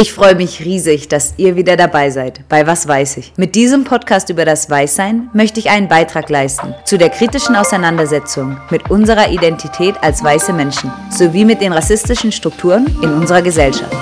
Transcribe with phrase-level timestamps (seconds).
[0.00, 3.32] Ich freue mich riesig, dass ihr wieder dabei seid bei Was weiß ich.
[3.36, 8.58] Mit diesem Podcast über das Weißsein möchte ich einen Beitrag leisten zu der kritischen Auseinandersetzung
[8.70, 13.92] mit unserer Identität als weiße Menschen sowie mit den rassistischen Strukturen in unserer Gesellschaft.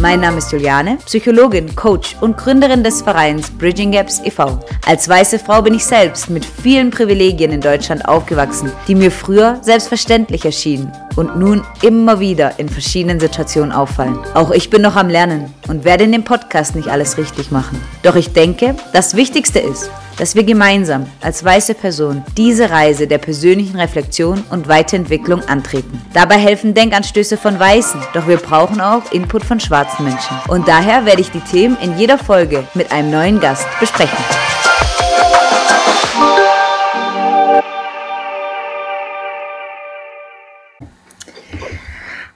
[0.00, 4.60] Mein Name ist Juliane, Psychologin, Coach und Gründerin des Vereins Bridging Gaps e.V.
[4.86, 9.58] Als weiße Frau bin ich selbst mit vielen Privilegien in Deutschland aufgewachsen, die mir früher
[9.60, 14.20] selbstverständlich erschienen und nun immer wieder in verschiedenen Situationen auffallen.
[14.34, 17.82] Auch ich bin noch am Lernen und werde in dem Podcast nicht alles richtig machen.
[18.04, 23.18] Doch ich denke, das Wichtigste ist, dass wir gemeinsam als weiße Person diese Reise der
[23.18, 26.00] persönlichen Reflexion und Weiterentwicklung antreten.
[26.12, 30.36] Dabei helfen Denkanstöße von Weißen, doch wir brauchen auch Input von schwarzen Menschen.
[30.48, 34.18] Und daher werde ich die Themen in jeder Folge mit einem neuen Gast besprechen.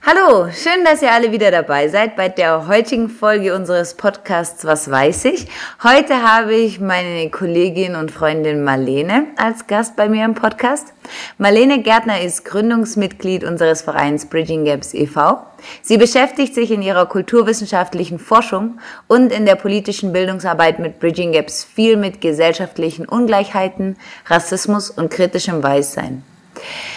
[0.05, 4.91] Hallo, schön, dass ihr alle wieder dabei seid bei der heutigen Folge unseres Podcasts Was
[4.91, 5.47] weiß ich.
[5.81, 10.91] Heute habe ich meine Kollegin und Freundin Marlene als Gast bei mir im Podcast.
[11.37, 15.37] Marlene Gärtner ist Gründungsmitglied unseres Vereins Bridging Gaps e.V.
[15.81, 21.63] Sie beschäftigt sich in ihrer kulturwissenschaftlichen Forschung und in der politischen Bildungsarbeit mit Bridging Gaps
[21.63, 26.23] viel mit gesellschaftlichen Ungleichheiten, Rassismus und kritischem Weißsein.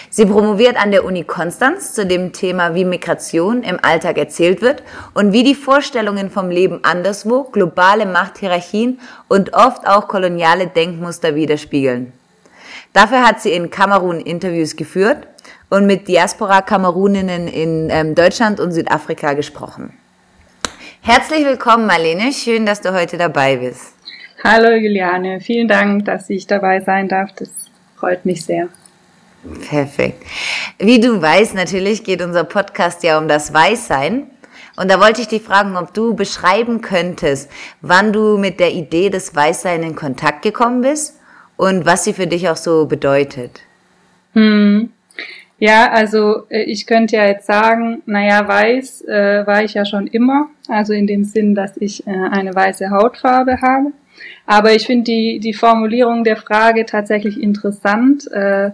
[0.09, 4.83] Sie promoviert an der Uni Konstanz zu dem Thema, wie Migration im Alltag erzählt wird
[5.13, 12.13] und wie die Vorstellungen vom Leben anderswo globale Machthierarchien und oft auch koloniale Denkmuster widerspiegeln.
[12.93, 15.27] Dafür hat sie in Kamerun Interviews geführt
[15.69, 19.93] und mit Diaspora-Kameruninnen in ähm, Deutschland und Südafrika gesprochen.
[21.01, 22.33] Herzlich willkommen, Marlene.
[22.33, 23.93] Schön, dass du heute dabei bist.
[24.43, 25.39] Hallo, Juliane.
[25.41, 27.31] Vielen Dank, dass ich dabei sein darf.
[27.33, 27.49] Das
[27.95, 28.69] freut mich sehr.
[29.69, 30.23] Perfekt.
[30.79, 34.27] Wie du weißt, natürlich geht unser Podcast ja um das Weißsein.
[34.75, 37.49] Und da wollte ich dich fragen, ob du beschreiben könntest,
[37.81, 41.19] wann du mit der Idee des Weißsein in Kontakt gekommen bist
[41.55, 43.61] und was sie für dich auch so bedeutet.
[44.33, 44.91] Hm.
[45.59, 50.05] Ja, also äh, ich könnte ja jetzt sagen, naja, weiß äh, war ich ja schon
[50.05, 53.91] immer, also in dem Sinn, dass ich äh, eine weiße Hautfarbe habe.
[54.45, 58.31] Aber ich finde die, die Formulierung der Frage tatsächlich interessant.
[58.31, 58.71] Äh,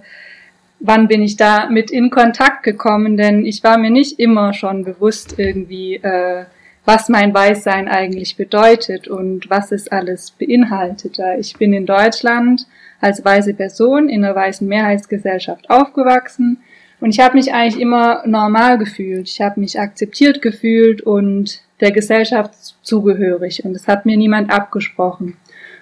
[0.84, 4.84] wann bin ich da mit in Kontakt gekommen, denn ich war mir nicht immer schon
[4.84, 6.44] bewusst irgendwie, äh,
[6.86, 11.18] was mein Weißsein eigentlich bedeutet und was es alles beinhaltet.
[11.40, 12.68] Ich bin in Deutschland
[13.00, 16.58] als weiße Person in einer weißen Mehrheitsgesellschaft aufgewachsen
[17.00, 19.30] und ich habe mich eigentlich immer normal gefühlt.
[19.30, 25.38] Ich habe mich akzeptiert gefühlt und der Gesellschaft zugehörig und es hat mir niemand abgesprochen.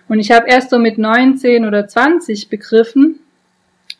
[0.07, 3.19] Und ich habe erst so mit 19 oder 20 begriffen,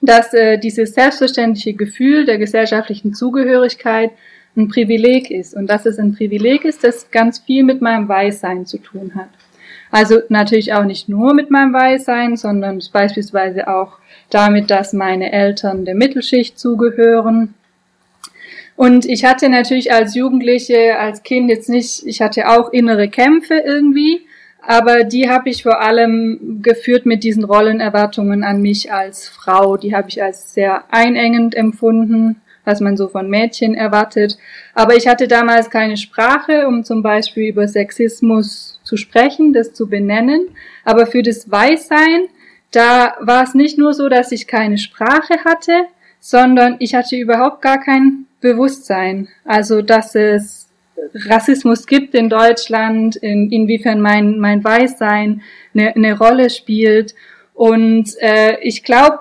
[0.02, 4.12] dass äh, dieses selbstverständliche Gefühl der gesellschaftlichen Zugehörigkeit
[4.58, 8.66] ein Privileg ist und dass es ein Privileg ist, das ganz viel mit meinem Weißsein
[8.66, 9.30] zu tun hat.
[9.92, 13.98] Also natürlich auch nicht nur mit meinem Weißsein, sondern beispielsweise auch
[14.30, 17.54] damit, dass meine Eltern der Mittelschicht zugehören.
[18.78, 23.56] Und ich hatte natürlich als Jugendliche, als Kind jetzt nicht, ich hatte auch innere Kämpfe
[23.56, 24.22] irgendwie,
[24.62, 29.76] aber die habe ich vor allem geführt mit diesen Rollenerwartungen an mich als Frau.
[29.76, 34.38] Die habe ich als sehr einengend empfunden, was man so von Mädchen erwartet.
[34.76, 39.90] Aber ich hatte damals keine Sprache, um zum Beispiel über Sexismus zu sprechen, das zu
[39.90, 40.50] benennen.
[40.86, 42.28] Aber für das Weißsein,
[42.70, 45.86] da war es nicht nur so, dass ich keine Sprache hatte,
[46.20, 49.28] sondern ich hatte überhaupt gar kein Bewusstsein.
[49.44, 50.61] Also, dass es
[51.28, 55.42] Rassismus gibt in Deutschland, in, inwiefern mein, mein Weißsein
[55.74, 57.16] eine, eine Rolle spielt.
[57.54, 59.20] Und äh, ich glaube,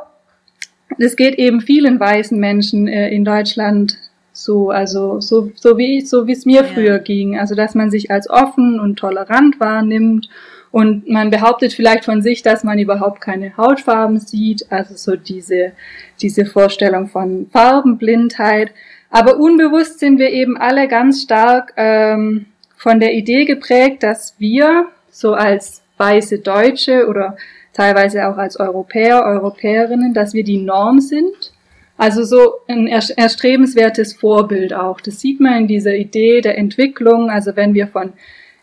[0.98, 3.98] es geht eben vielen weißen Menschen äh, in Deutschland
[4.32, 6.64] so, also so, so wie ich, so wie es mir ja.
[6.64, 7.38] früher ging.
[7.38, 10.28] Also dass man sich als offen und tolerant wahrnimmt
[10.72, 14.70] und man behauptet vielleicht von sich, dass man überhaupt keine Hautfarben sieht.
[14.70, 15.72] Also so diese,
[16.20, 18.72] diese Vorstellung von Farbenblindheit.
[19.10, 22.46] Aber unbewusst sind wir eben alle ganz stark ähm,
[22.76, 27.36] von der Idee geprägt, dass wir so als weiße Deutsche oder
[27.72, 31.52] teilweise auch als Europäer, Europäerinnen, dass wir die Norm sind.
[31.96, 35.00] Also so ein erstrebenswertes Vorbild auch.
[35.02, 37.28] Das sieht man in dieser Idee der Entwicklung.
[37.28, 38.14] Also wenn wir von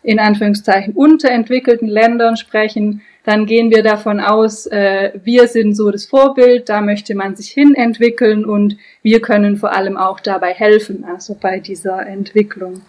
[0.02, 6.06] in Anführungszeichen unterentwickelten Ländern sprechen, dann gehen wir davon aus, äh, wir sind so das
[6.06, 11.04] Vorbild, da möchte man sich hin entwickeln und wir können vor allem auch dabei helfen,
[11.04, 12.80] also bei dieser Entwicklung.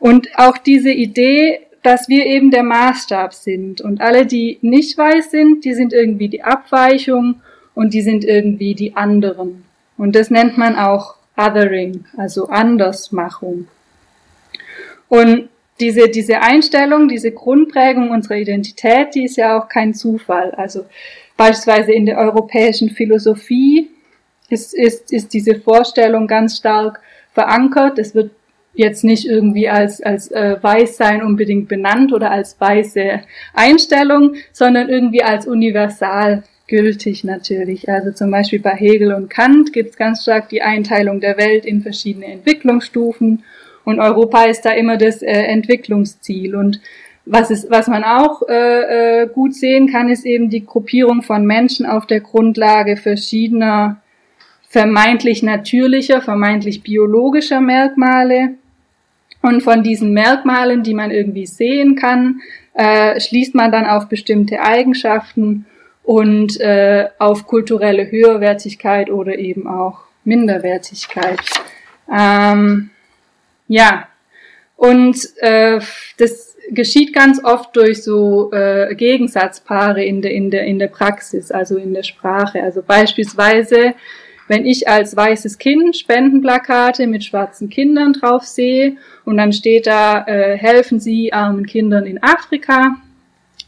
[0.00, 5.30] Und auch diese Idee, dass wir eben der Maßstab sind und alle, die nicht weiß
[5.30, 7.40] sind, die sind irgendwie die Abweichung
[7.76, 9.64] und die sind irgendwie die anderen.
[9.96, 13.68] Und das nennt man auch Othering, also Andersmachung.
[15.06, 20.52] Und diese, diese Einstellung, diese Grundprägung unserer Identität, die ist ja auch kein Zufall.
[20.52, 20.84] Also
[21.36, 23.90] beispielsweise in der europäischen Philosophie
[24.48, 27.00] ist, ist, ist diese Vorstellung ganz stark
[27.32, 27.98] verankert.
[27.98, 28.30] Es wird
[28.74, 33.22] jetzt nicht irgendwie als, als äh, Weißsein unbedingt benannt oder als weiße
[33.52, 37.88] Einstellung, sondern irgendwie als universal gültig natürlich.
[37.88, 41.66] Also zum Beispiel bei Hegel und Kant gibt es ganz stark die Einteilung der Welt
[41.66, 43.44] in verschiedene Entwicklungsstufen
[43.84, 46.54] und Europa ist da immer das äh, Entwicklungsziel.
[46.56, 46.80] Und
[47.26, 51.46] was, ist, was man auch äh, äh, gut sehen kann, ist eben die Gruppierung von
[51.46, 54.00] Menschen auf der Grundlage verschiedener
[54.68, 58.54] vermeintlich natürlicher, vermeintlich biologischer Merkmale.
[59.40, 62.40] Und von diesen Merkmalen, die man irgendwie sehen kann,
[62.72, 65.66] äh, schließt man dann auf bestimmte Eigenschaften
[66.02, 71.40] und äh, auf kulturelle Höherwertigkeit oder eben auch Minderwertigkeit.
[72.12, 72.90] Ähm,
[73.68, 74.08] ja,
[74.76, 75.80] und äh,
[76.18, 81.50] das geschieht ganz oft durch so äh, Gegensatzpaare in der, in, der, in der Praxis,
[81.50, 82.62] also in der Sprache.
[82.62, 83.94] Also beispielsweise,
[84.48, 90.24] wenn ich als weißes Kind Spendenplakate mit schwarzen Kindern drauf sehe und dann steht da,
[90.26, 92.96] äh, helfen Sie armen Kindern in Afrika,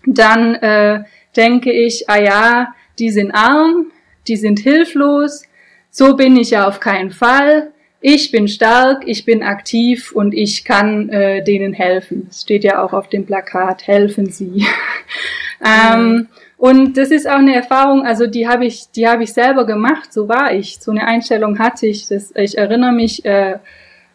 [0.06, 1.04] dann äh,
[1.37, 3.92] denke ich, ah ja, die sind arm,
[4.28, 5.44] die sind hilflos,
[5.90, 7.72] so bin ich ja auf keinen Fall.
[8.00, 12.28] Ich bin stark, ich bin aktiv und ich kann äh, denen helfen.
[12.31, 14.66] Es steht ja auch auf dem Plakat, helfen Sie.
[15.64, 16.28] ähm, mhm.
[16.58, 20.12] und das ist auch eine Erfahrung, also die habe ich, die habe ich selber gemacht.
[20.12, 20.78] So war ich.
[20.78, 22.08] So eine Einstellung hatte ich.
[22.08, 23.58] Das, ich erinnere mich äh,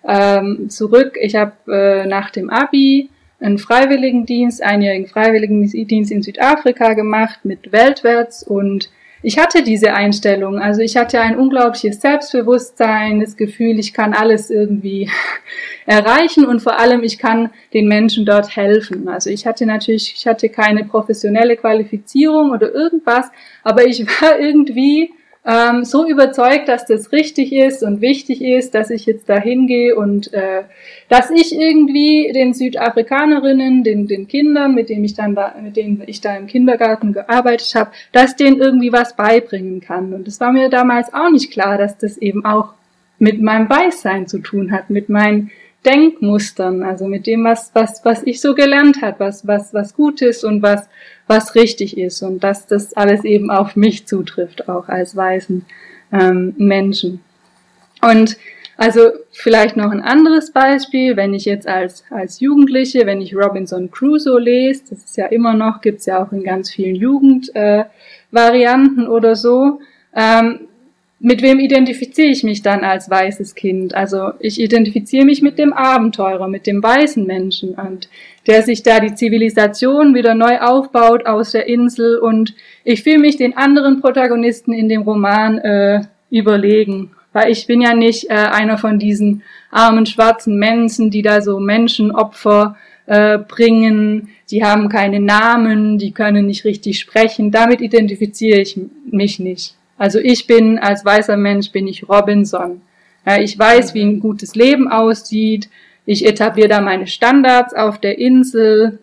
[0.07, 1.17] ähm, zurück.
[1.19, 8.43] Ich habe äh, nach dem Abi einen Freiwilligendienst, einjährigen Freiwilligendienst in Südafrika gemacht mit Weltwärts
[8.43, 8.89] und
[9.23, 10.59] ich hatte diese Einstellung.
[10.59, 15.09] Also ich hatte ein unglaubliches Selbstbewusstsein, das Gefühl, ich kann alles irgendwie
[15.85, 19.07] erreichen und vor allem ich kann den Menschen dort helfen.
[19.07, 23.29] Also ich hatte natürlich, ich hatte keine professionelle Qualifizierung oder irgendwas,
[23.63, 25.11] aber ich war irgendwie
[25.43, 29.95] ähm, so überzeugt, dass das richtig ist und wichtig ist, dass ich jetzt da hingehe
[29.95, 30.63] und äh,
[31.09, 36.03] dass ich irgendwie den Südafrikanerinnen, den, den Kindern, mit denen ich dann da, mit denen
[36.05, 40.13] ich da im Kindergarten gearbeitet habe, dass denen irgendwie was beibringen kann.
[40.13, 42.73] Und es war mir damals auch nicht klar, dass das eben auch
[43.17, 45.51] mit meinem Weißsein zu tun hat, mit meinen
[45.85, 50.21] Denkmustern, also mit dem, was, was, was ich so gelernt habe, was, was, was gut
[50.21, 50.87] ist und was,
[51.31, 55.65] was richtig ist und dass das alles eben auf mich zutrifft, auch als weißen
[56.11, 57.21] ähm, Menschen.
[58.01, 58.35] Und
[58.75, 63.89] also vielleicht noch ein anderes Beispiel, wenn ich jetzt als, als Jugendliche, wenn ich Robinson
[63.91, 69.07] Crusoe lese, das ist ja immer noch, gibt's ja auch in ganz vielen Jugendvarianten äh,
[69.07, 69.79] oder so,
[70.13, 70.67] ähm,
[71.23, 73.93] mit wem identifiziere ich mich dann als weißes Kind?
[73.93, 78.09] Also ich identifiziere mich mit dem Abenteurer, mit dem weißen Menschen und
[78.47, 83.37] der sich da die Zivilisation wieder neu aufbaut aus der Insel und ich fühle mich
[83.37, 86.01] den anderen Protagonisten in dem Roman äh,
[86.31, 91.41] überlegen, weil ich bin ja nicht äh, einer von diesen armen schwarzen Menschen, die da
[91.41, 97.51] so Menschenopfer äh, bringen, die haben keine Namen, die können nicht richtig sprechen.
[97.51, 99.75] Damit identifiziere ich mich nicht.
[100.01, 102.81] Also ich bin als weißer Mensch bin ich Robinson.
[103.23, 105.69] Ja, ich weiß, wie ein gutes Leben aussieht.
[106.07, 108.97] Ich etabliere da meine Standards auf der Insel.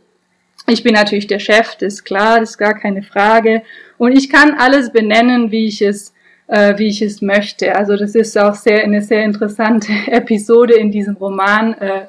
[0.67, 3.63] Ich bin natürlich der Chef, das ist klar, das ist gar keine Frage.
[3.97, 6.13] Und ich kann alles benennen, wie ich es,
[6.49, 7.77] äh, wie ich es möchte.
[7.77, 11.75] Also das ist auch sehr eine sehr interessante Episode in diesem Roman.
[11.75, 12.07] Äh,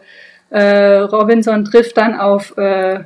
[0.50, 3.02] äh, Robinson trifft dann auf äh,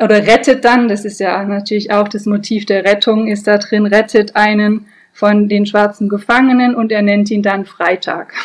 [0.00, 3.86] oder rettet dann, das ist ja natürlich auch das Motiv der Rettung, ist da drin,
[3.86, 8.32] rettet einen von den schwarzen Gefangenen und er nennt ihn dann Freitag.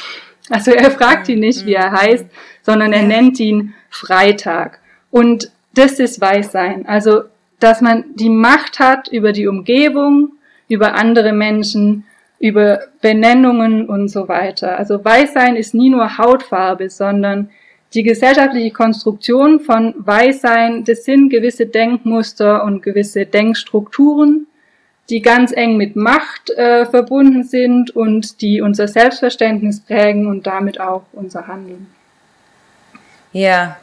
[0.49, 2.25] Also er fragt ihn nicht, wie er heißt,
[2.63, 4.79] sondern er nennt ihn Freitag.
[5.09, 6.85] Und das ist Weißsein.
[6.85, 7.21] Also,
[7.61, 10.33] dass man die Macht hat über die Umgebung,
[10.67, 12.03] über andere Menschen,
[12.39, 14.77] über Benennungen und so weiter.
[14.77, 17.49] Also Weißsein ist nie nur Hautfarbe, sondern
[17.93, 24.47] die gesellschaftliche Konstruktion von Weißsein, das sind gewisse Denkmuster und gewisse Denkstrukturen,
[25.09, 30.79] die ganz eng mit Macht äh, verbunden sind und die unser Selbstverständnis prägen und damit
[30.79, 31.87] auch unser Handeln.
[33.31, 33.77] Ja,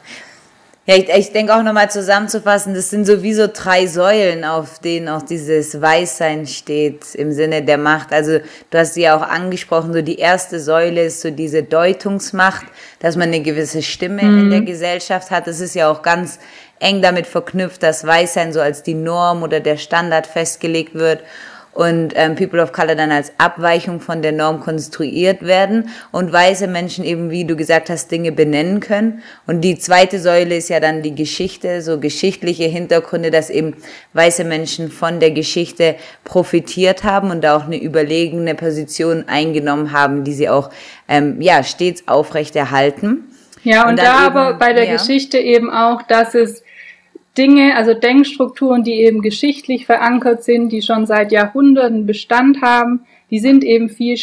[0.87, 5.21] ja, ich, ich denke auch nochmal zusammenzufassen, das sind sowieso drei Säulen, auf denen auch
[5.21, 8.11] dieses Weißsein steht im Sinne der Macht.
[8.11, 8.39] Also
[8.71, 12.65] du hast sie ja auch angesprochen, so die erste Säule ist so diese Deutungsmacht,
[12.99, 14.39] dass man eine gewisse Stimme mhm.
[14.39, 15.45] in der Gesellschaft hat.
[15.45, 16.39] Das ist ja auch ganz
[16.79, 21.21] eng damit verknüpft, dass Weißsein so als die Norm oder der Standard festgelegt wird.
[21.73, 26.67] Und ähm, People of Color dann als Abweichung von der Norm konstruiert werden und weiße
[26.67, 29.21] Menschen eben, wie du gesagt hast, Dinge benennen können.
[29.47, 33.75] Und die zweite Säule ist ja dann die Geschichte, so geschichtliche Hintergründe, dass eben
[34.13, 40.23] weiße Menschen von der Geschichte profitiert haben und da auch eine überlegene Position eingenommen haben,
[40.23, 40.69] die sie auch
[41.07, 43.27] ähm, ja stets aufrechterhalten.
[43.63, 44.93] Ja, und, und da aber bei der ja.
[44.93, 46.63] Geschichte eben auch, dass es
[47.37, 53.39] Dinge, also Denkstrukturen, die eben geschichtlich verankert sind, die schon seit Jahrhunderten Bestand haben, die
[53.39, 54.19] sind eben viel,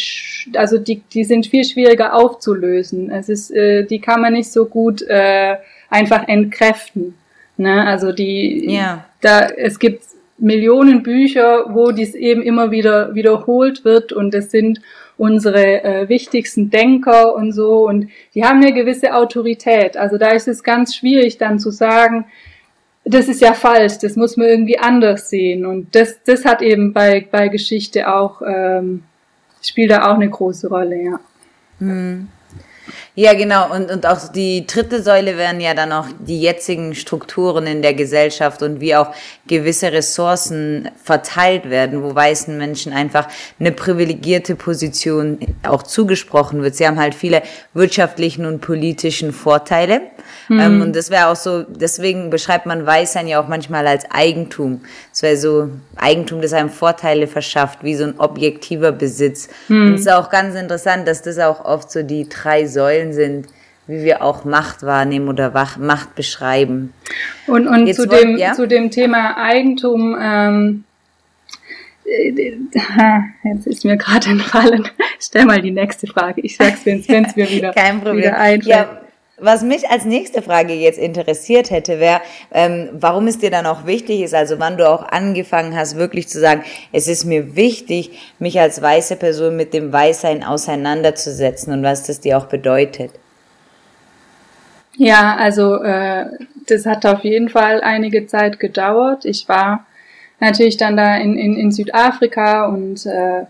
[0.55, 3.09] also die, die sind viel schwieriger aufzulösen.
[3.09, 5.55] Es ist, äh, die kann man nicht so gut äh,
[5.89, 7.15] einfach entkräften.
[7.57, 7.85] Ne?
[7.87, 9.05] Also die, ja.
[9.21, 10.03] da, es gibt
[10.37, 14.79] Millionen Bücher, wo dies eben immer wieder wiederholt wird und es sind
[15.17, 19.97] unsere äh, wichtigsten Denker und so und die haben eine gewisse Autorität.
[19.97, 22.25] Also da ist es ganz schwierig dann zu sagen,
[23.09, 25.65] das ist ja falsch, das muss man irgendwie anders sehen.
[25.65, 29.03] Und das, das hat eben bei, bei Geschichte auch, ähm,
[29.61, 31.19] spielt da auch eine große Rolle, ja.
[31.79, 32.27] Hm.
[33.15, 33.71] Ja, genau.
[33.73, 37.93] Und, und auch die dritte Säule wären ja dann auch die jetzigen Strukturen in der
[37.93, 39.13] Gesellschaft und wie auch
[39.45, 43.27] gewisse Ressourcen verteilt werden, wo weißen Menschen einfach
[43.59, 46.75] eine privilegierte Position auch zugesprochen wird.
[46.75, 50.01] Sie haben halt viele wirtschaftlichen und politischen Vorteile.
[50.49, 50.59] Mhm.
[50.59, 54.81] Ähm, und das wäre auch so, deswegen beschreibt man Weißsein ja auch manchmal als Eigentum.
[55.13, 59.47] Es wäre so Eigentum, das einem Vorteile verschafft, wie so ein objektiver Besitz.
[59.67, 59.87] Mhm.
[59.87, 63.47] Und es ist auch ganz interessant, dass das auch oft so die drei Säulen sind,
[63.87, 66.93] wie wir auch Macht wahrnehmen oder Macht beschreiben.
[67.47, 68.53] Und, und zu, dem, ja?
[68.53, 70.83] zu dem Thema Eigentum, ähm,
[72.05, 72.57] äh,
[73.43, 74.87] Jetzt ist mir gerade entfallen.
[75.19, 76.41] Stell mal die nächste Frage.
[76.41, 78.17] Ich sag's, wenn es mir wieder, Kein Problem.
[78.17, 78.65] wieder einfällt.
[78.65, 79.01] Ja,
[79.41, 83.85] was mich als nächste Frage jetzt interessiert hätte, wäre, ähm, warum es dir dann auch
[83.85, 88.33] wichtig ist, also wann du auch angefangen hast, wirklich zu sagen, es ist mir wichtig,
[88.39, 93.11] mich als weiße Person mit dem Weißsein auseinanderzusetzen und was das dir auch bedeutet.
[94.97, 96.25] Ja, also äh,
[96.67, 99.25] das hat auf jeden Fall einige Zeit gedauert.
[99.25, 99.85] Ich war
[100.39, 103.45] natürlich dann da in, in, in Südafrika und äh,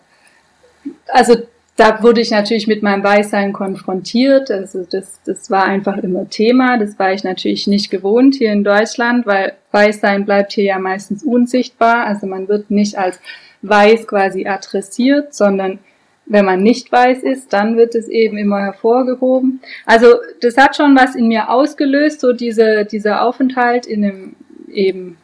[1.07, 1.35] also
[1.79, 4.51] da wurde ich natürlich mit meinem Weißsein konfrontiert.
[4.51, 6.77] Also das, das war einfach immer Thema.
[6.77, 11.23] Das war ich natürlich nicht gewohnt hier in Deutschland, weil Weißsein bleibt hier ja meistens
[11.23, 12.05] unsichtbar.
[12.05, 13.21] Also man wird nicht als
[13.61, 15.79] weiß quasi adressiert, sondern
[16.25, 19.61] wenn man nicht weiß ist, dann wird es eben immer hervorgehoben.
[19.85, 24.35] Also das hat schon was in mir ausgelöst, so diese, dieser Aufenthalt in einem
[24.69, 25.17] eben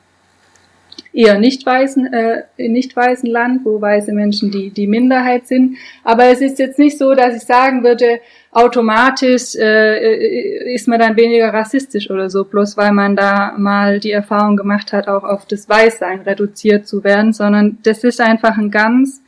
[1.15, 5.77] eher nicht weißen, äh, nicht weißen Land, wo weiße Menschen die, die Minderheit sind.
[6.03, 8.19] Aber es ist jetzt nicht so, dass ich sagen würde,
[8.51, 14.11] automatisch äh, ist man dann weniger rassistisch oder so, bloß weil man da mal die
[14.11, 18.69] Erfahrung gemacht hat, auch auf das Weißsein reduziert zu werden, sondern das ist einfach ein
[18.69, 19.21] ganz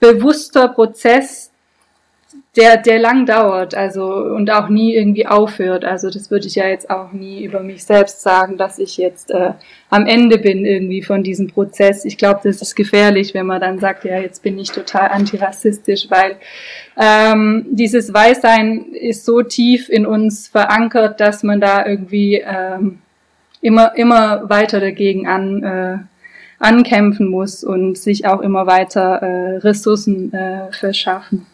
[0.00, 1.51] bewusster Prozess,
[2.56, 5.86] der, der lang dauert, also und auch nie irgendwie aufhört.
[5.86, 9.30] Also das würde ich ja jetzt auch nie über mich selbst sagen, dass ich jetzt
[9.30, 9.52] äh,
[9.88, 12.04] am Ende bin irgendwie von diesem Prozess.
[12.04, 16.10] Ich glaube, das ist gefährlich, wenn man dann sagt, ja, jetzt bin ich total antirassistisch,
[16.10, 16.36] weil
[17.00, 22.98] ähm, dieses Weißsein ist so tief in uns verankert, dass man da irgendwie ähm,
[23.62, 25.98] immer, immer weiter dagegen an, äh,
[26.58, 31.46] ankämpfen muss und sich auch immer weiter äh, Ressourcen äh, verschaffen.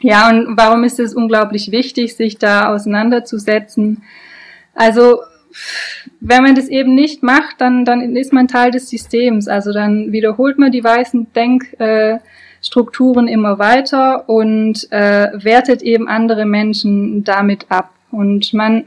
[0.00, 4.02] Ja, und warum ist es unglaublich wichtig, sich da auseinanderzusetzen?
[4.74, 5.20] Also,
[6.20, 9.48] wenn man das eben nicht macht, dann, dann ist man Teil des Systems.
[9.48, 16.46] Also dann wiederholt man die weißen Denkstrukturen äh, immer weiter und äh, wertet eben andere
[16.46, 17.90] Menschen damit ab.
[18.10, 18.84] Und man,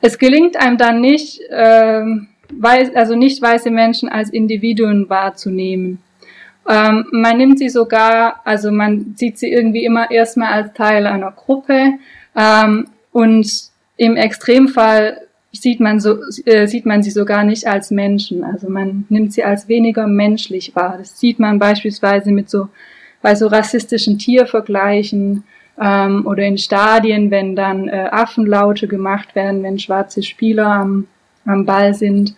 [0.00, 2.04] es gelingt einem dann nicht, äh,
[2.52, 6.02] weiß, also nicht weiße Menschen als Individuen wahrzunehmen.
[6.68, 11.32] Ähm, man nimmt sie sogar, also man sieht sie irgendwie immer erstmal als Teil einer
[11.32, 11.94] Gruppe
[12.36, 13.50] ähm, und
[13.96, 15.22] im Extremfall
[15.52, 18.44] sieht man so äh, sieht man sie sogar nicht als Menschen.
[18.44, 20.96] Also man nimmt sie als weniger menschlich wahr.
[20.98, 22.68] Das sieht man beispielsweise mit so
[23.22, 25.44] bei so rassistischen Tiervergleichen
[25.80, 31.06] ähm, oder in Stadien, wenn dann äh, Affenlaute gemacht werden, wenn schwarze Spieler am,
[31.46, 32.34] am Ball sind.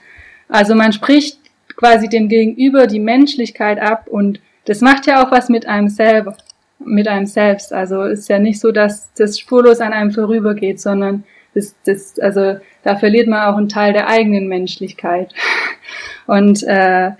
[0.49, 1.40] Also man spricht
[1.81, 6.37] quasi dem Gegenüber die Menschlichkeit ab und das macht ja auch was mit einem selber,
[6.79, 7.73] mit einem selbst.
[7.73, 12.59] Also ist ja nicht so, dass das spurlos an einem vorübergeht, sondern das, das, also
[12.83, 15.33] da verliert man auch einen Teil der eigenen Menschlichkeit.
[16.27, 17.13] Und äh,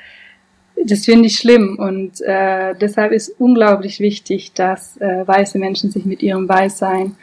[0.85, 6.07] das finde ich schlimm und äh, deshalb ist unglaublich wichtig, dass äh, weiße Menschen sich
[6.07, 7.17] mit ihrem Weißsein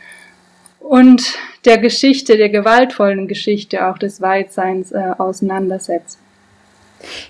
[0.79, 1.33] und
[1.65, 6.19] der Geschichte, der gewaltvollen Geschichte auch des Weißseins äh, auseinandersetzen.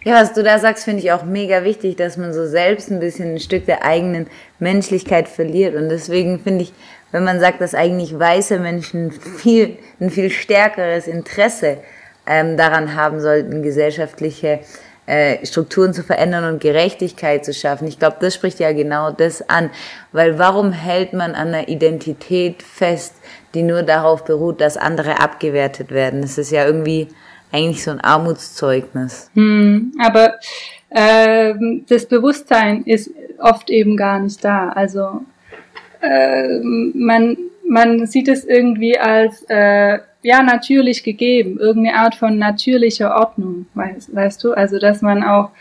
[0.04, 3.00] Ja, was du da sagst, finde ich auch mega wichtig, dass man so selbst ein
[3.00, 4.28] bisschen ein Stück der eigenen
[4.60, 5.76] Menschlichkeit verliert.
[5.76, 6.74] Und deswegen finde ich,
[7.12, 11.78] wenn man sagt, dass eigentlich weiße Menschen viel, ein viel stärkeres Interesse
[12.26, 14.60] ähm, daran haben sollten, gesellschaftliche
[15.08, 17.88] äh, Strukturen zu verändern und Gerechtigkeit zu schaffen.
[17.88, 19.70] Ich glaube, das spricht ja genau das an.
[20.12, 23.16] Weil warum hält man an einer Identität fest,
[23.54, 26.22] die nur darauf beruht, dass andere abgewertet werden?
[26.22, 27.08] Das ist ja irgendwie
[27.52, 29.30] eigentlich so ein Armutszeugnis.
[29.34, 30.36] Hm, aber
[30.90, 31.54] äh,
[31.88, 34.70] das Bewusstsein ist oft eben gar nicht da.
[34.70, 35.22] Also
[36.02, 37.38] äh, man,
[37.68, 44.14] man sieht es irgendwie als äh, ja natürlich gegeben, irgendeine Art von natürlicher Ordnung, weißt,
[44.16, 44.54] weißt du?
[44.54, 45.52] Also dass man auch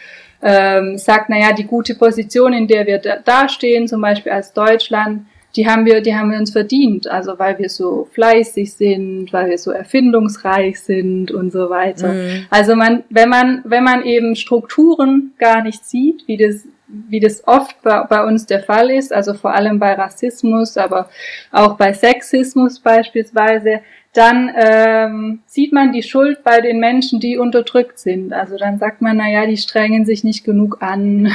[0.42, 5.26] ähm, sagt, naja, die gute Position, in der wir da, dastehen, zum Beispiel als Deutschland,
[5.56, 9.48] die haben wir, die haben wir uns verdient, also weil wir so fleißig sind, weil
[9.48, 12.12] wir so erfindungsreich sind und so weiter.
[12.12, 12.46] Mhm.
[12.50, 17.46] Also man, wenn man, wenn man eben Strukturen gar nicht sieht, wie das, wie das
[17.48, 21.08] oft bei, bei uns der Fall ist, also vor allem bei Rassismus, aber
[21.50, 23.80] auch bei Sexismus beispielsweise,
[24.12, 28.32] dann ähm, sieht man die Schuld bei den Menschen, die unterdrückt sind.
[28.32, 31.32] Also dann sagt man, na ja, die strengen sich nicht genug an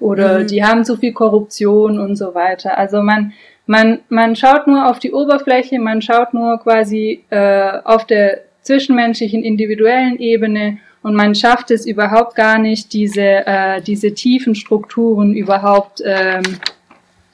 [0.00, 0.46] oder mhm.
[0.46, 2.76] die haben zu viel Korruption und so weiter.
[2.76, 3.32] Also man,
[3.66, 9.44] man, man schaut nur auf die Oberfläche, man schaut nur quasi äh, auf der zwischenmenschlichen,
[9.44, 16.02] individuellen Ebene und man schafft es überhaupt gar nicht, diese, äh, diese tiefen Strukturen überhaupt,
[16.04, 16.42] ähm,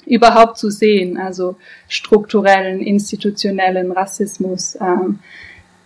[0.06, 1.56] überhaupt zu sehen, also
[1.88, 4.76] strukturellen, institutionellen Rassismus.
[4.80, 5.20] Ähm,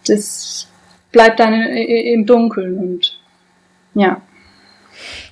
[0.06, 0.66] das
[1.12, 3.20] bleibt dann im Dunkeln und
[3.94, 4.20] ja.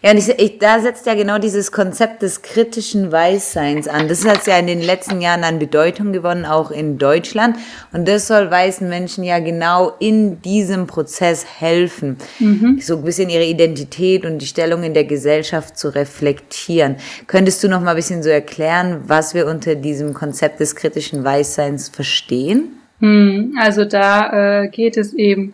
[0.02, 4.08] Ja, und ich, ich, da setzt ja genau dieses Konzept des kritischen Weißseins an.
[4.08, 7.56] Das hat ja in den letzten Jahren an Bedeutung gewonnen, auch in Deutschland.
[7.92, 12.78] Und das soll weißen Menschen ja genau in diesem Prozess helfen, mhm.
[12.80, 16.96] so ein bisschen ihre Identität und die Stellung in der Gesellschaft zu reflektieren.
[17.26, 21.24] Könntest du noch mal ein bisschen so erklären, was wir unter diesem Konzept des kritischen
[21.24, 22.78] Weißseins verstehen?
[23.00, 25.52] Hm, also da äh, geht es eben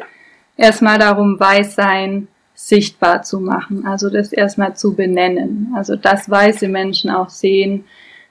[0.56, 2.28] erstmal darum, Weißsein
[2.60, 7.84] sichtbar zu machen, also das erstmal zu benennen, also dass weiße Menschen auch sehen,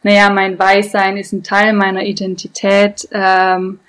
[0.04, 3.80] naja, mein Weißsein ist ein Teil meiner Identität, ähm,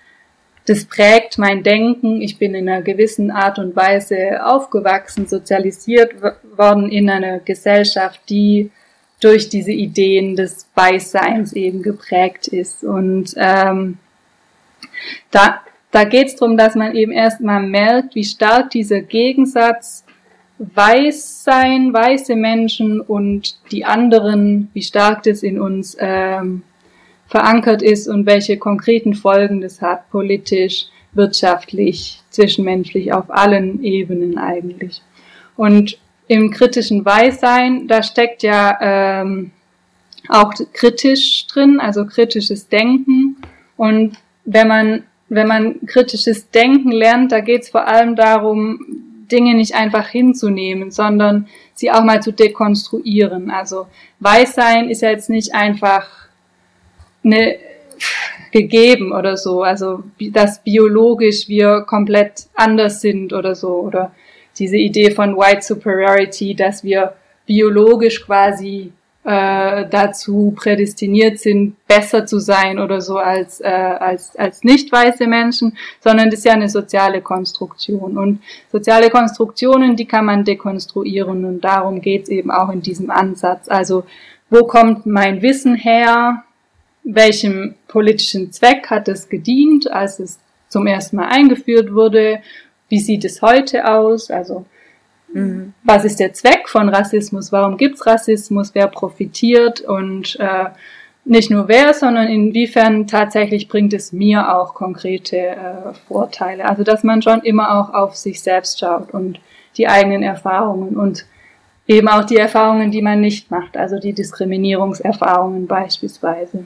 [0.64, 6.12] das prägt mein Denken, ich bin in einer gewissen Art und Weise aufgewachsen, sozialisiert
[6.56, 8.70] worden in einer Gesellschaft, die
[9.18, 12.84] durch diese Ideen des Weißseins eben geprägt ist.
[12.84, 13.98] Und ähm,
[15.32, 20.04] da, da geht es darum, dass man eben erstmal merkt, wie stark dieser Gegensatz
[20.58, 26.62] weiß sein, weiße Menschen und die anderen, wie stark das in uns ähm,
[27.26, 35.02] verankert ist und welche konkreten Folgen das hat, politisch, wirtschaftlich, zwischenmenschlich, auf allen Ebenen eigentlich.
[35.56, 39.50] Und im kritischen Weißsein, da steckt ja ähm,
[40.28, 43.36] auch kritisch drin, also kritisches Denken.
[43.76, 49.54] Und wenn man, wenn man kritisches Denken lernt, da geht es vor allem darum, Dinge
[49.54, 53.50] nicht einfach hinzunehmen, sondern sie auch mal zu dekonstruieren.
[53.50, 53.86] Also
[54.20, 56.06] Weißsein ist ja jetzt nicht einfach
[57.24, 57.56] eine
[58.50, 64.12] gegeben oder so, also dass biologisch wir komplett anders sind oder so oder
[64.58, 67.14] diese Idee von White Superiority, dass wir
[67.46, 68.92] biologisch quasi
[69.28, 75.26] äh, dazu prädestiniert sind, besser zu sein oder so als, äh, als, als nicht weiße
[75.26, 78.16] Menschen, sondern das ist ja eine soziale Konstruktion.
[78.16, 78.40] Und
[78.72, 83.68] soziale Konstruktionen, die kann man dekonstruieren und darum geht's eben auch in diesem Ansatz.
[83.68, 84.04] Also
[84.48, 86.44] wo kommt mein Wissen her?
[87.04, 90.38] Welchem politischen Zweck hat es gedient, als es
[90.70, 92.40] zum ersten Mal eingeführt wurde?
[92.88, 94.30] Wie sieht es heute aus?
[94.30, 94.64] Also
[95.32, 95.74] Mhm.
[95.82, 97.52] Was ist der Zweck von Rassismus?
[97.52, 98.74] Warum gibt's Rassismus?
[98.74, 99.80] Wer profitiert?
[99.80, 100.66] Und äh,
[101.24, 106.66] nicht nur wer, sondern inwiefern tatsächlich bringt es mir auch konkrete äh, Vorteile.
[106.66, 109.38] Also dass man schon immer auch auf sich selbst schaut und
[109.76, 111.26] die eigenen Erfahrungen und
[111.86, 116.64] eben auch die Erfahrungen, die man nicht macht, also die Diskriminierungserfahrungen beispielsweise,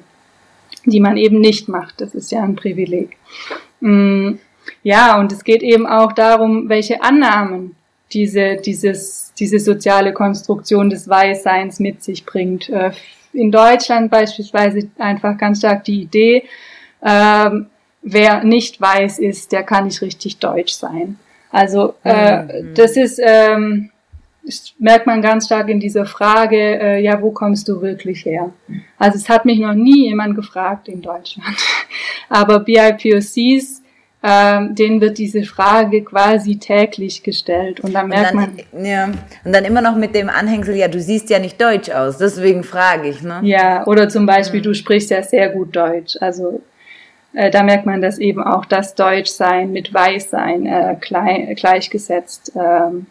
[0.85, 2.01] die man eben nicht macht.
[2.01, 3.17] Das ist ja ein Privileg.
[3.81, 4.35] Mm,
[4.83, 7.77] ja, und es geht eben auch darum, welche Annahmen
[8.13, 12.69] diese, dieses, diese soziale Konstruktion des Weißseins mit sich bringt.
[12.69, 12.93] Äh,
[13.33, 16.45] in Deutschland beispielsweise einfach ganz stark die Idee,
[17.03, 17.67] ähm,
[18.03, 21.19] wer nicht weiß ist, der kann nicht richtig deutsch sein.
[21.51, 22.75] Also äh, mhm.
[22.75, 23.91] das ist, ähm,
[24.45, 28.53] das merkt man ganz stark in dieser Frage, äh, ja, wo kommst du wirklich her?
[28.99, 31.57] Also es hat mich noch nie jemand gefragt in Deutschland.
[32.29, 33.82] Aber BIPOCs
[34.23, 37.81] ähm, denen wird diese Frage quasi täglich gestellt.
[37.81, 38.85] Und dann merkt und dann, man.
[38.85, 39.11] Ja,
[39.45, 42.63] und dann immer noch mit dem Anhängsel, ja, du siehst ja nicht Deutsch aus, deswegen
[42.63, 43.41] frage ich, ne?
[43.43, 44.65] Ja, oder zum Beispiel, mhm.
[44.65, 46.17] du sprichst ja sehr gut Deutsch.
[46.21, 46.63] Also
[47.35, 53.07] äh, da merkt man, dass eben auch das Deutschsein mit Weißsein äh, gleich, gleichgesetzt ähm,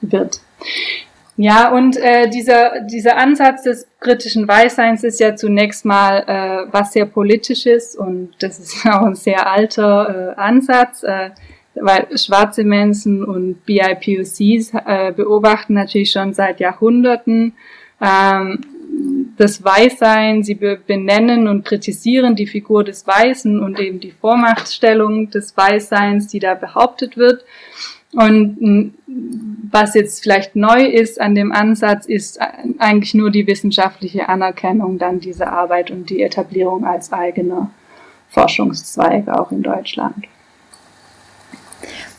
[0.00, 0.40] wird.
[1.36, 6.92] Ja, und äh, dieser, dieser Ansatz des kritischen Weißseins ist ja zunächst mal äh, was
[6.92, 11.30] sehr politisches und das ist auch ein sehr alter äh, Ansatz, äh,
[11.74, 17.54] weil schwarze Menschen und BIPOCs äh, beobachten natürlich schon seit Jahrhunderten
[18.00, 18.60] ähm,
[19.36, 25.56] das Weißsein, sie benennen und kritisieren die Figur des Weißen und eben die Vormachtstellung des
[25.56, 27.44] Weißseins, die da behauptet wird.
[28.16, 28.94] Und
[29.70, 32.38] was jetzt vielleicht neu ist an dem Ansatz, ist
[32.78, 37.70] eigentlich nur die wissenschaftliche Anerkennung dann dieser Arbeit und die Etablierung als eigener
[38.28, 40.26] Forschungszweig auch in Deutschland.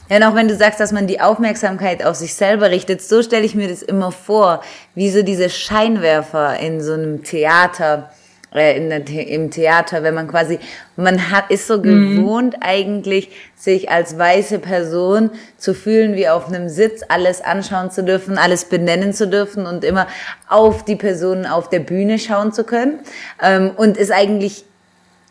[0.09, 3.23] Ja, und auch wenn du sagst, dass man die Aufmerksamkeit auf sich selber richtet, so
[3.23, 4.61] stelle ich mir das immer vor,
[4.93, 8.11] wie so diese Scheinwerfer in so einem Theater
[8.55, 10.59] äh, in der, im Theater, wenn man quasi,
[10.95, 12.17] man hat, ist so mhm.
[12.17, 18.03] gewohnt eigentlich, sich als weiße Person zu fühlen, wie auf einem Sitz, alles anschauen zu
[18.03, 20.07] dürfen, alles benennen zu dürfen und immer
[20.47, 22.99] auf die Personen auf der Bühne schauen zu können.
[23.41, 24.65] Ähm, und ist eigentlich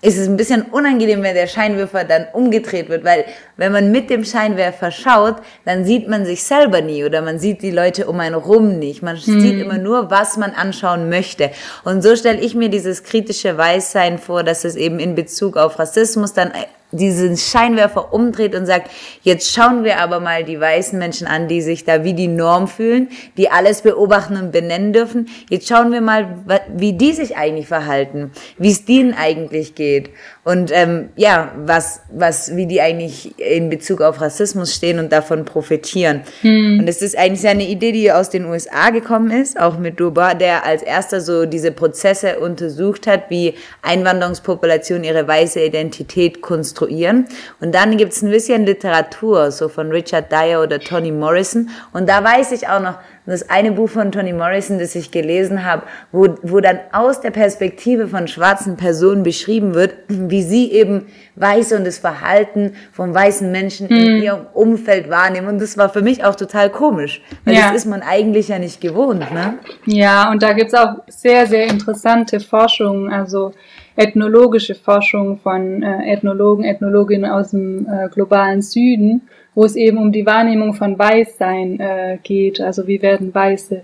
[0.04, 3.24] ist es ein bisschen unangenehm, wenn der Scheinwerfer dann umgedreht wird, weil
[3.56, 7.62] wenn man mit dem Scheinwerfer schaut, dann sieht man sich selber nie oder man sieht
[7.62, 9.02] die Leute um einen rum nicht.
[9.02, 9.40] Man mhm.
[9.40, 11.50] sieht immer nur, was man anschauen möchte.
[11.84, 15.78] Und so stelle ich mir dieses kritische Weißsein vor, dass es eben in Bezug auf
[15.78, 16.52] Rassismus dann
[16.96, 18.90] diesen Scheinwerfer umdreht und sagt,
[19.22, 22.68] jetzt schauen wir aber mal die weißen Menschen an, die sich da wie die Norm
[22.68, 25.28] fühlen, die alles beobachten und benennen dürfen.
[25.50, 26.38] Jetzt schauen wir mal,
[26.74, 30.10] wie die sich eigentlich verhalten, wie es denen eigentlich geht
[30.44, 35.46] und ähm, ja, was, was, wie die eigentlich in Bezug auf Rassismus stehen und davon
[35.46, 36.20] profitieren.
[36.42, 36.80] Hm.
[36.80, 40.34] Und es ist eigentlich eine Idee, die aus den USA gekommen ist, auch mit Duba,
[40.34, 47.24] der als erster so diese Prozesse untersucht hat, wie Einwanderungspopulationen ihre weiße Identität konstruieren.
[47.60, 51.70] Und dann gibt es ein bisschen Literatur, so von Richard Dyer oder Toni Morrison.
[51.94, 55.64] Und da weiß ich auch noch, das eine Buch von Toni Morrison, das ich gelesen
[55.64, 55.82] habe,
[56.12, 61.06] wo, wo dann aus der Perspektive von schwarzen Personen beschrieben wird, wie sie eben
[61.36, 63.96] Weiße und das Verhalten von weißen Menschen hm.
[63.96, 65.48] in ihrem Umfeld wahrnehmen.
[65.48, 67.68] Und das war für mich auch total komisch, weil ja.
[67.68, 69.32] das ist man eigentlich ja nicht gewohnt.
[69.32, 69.58] Ne?
[69.86, 73.52] Ja, und da gibt's auch sehr, sehr interessante Forschungen, also
[73.96, 79.22] ethnologische Forschung von äh, Ethnologen, Ethnologinnen aus dem äh, globalen Süden
[79.54, 82.60] wo es eben um die Wahrnehmung von Weißsein äh, geht.
[82.60, 83.82] Also wie werden weiße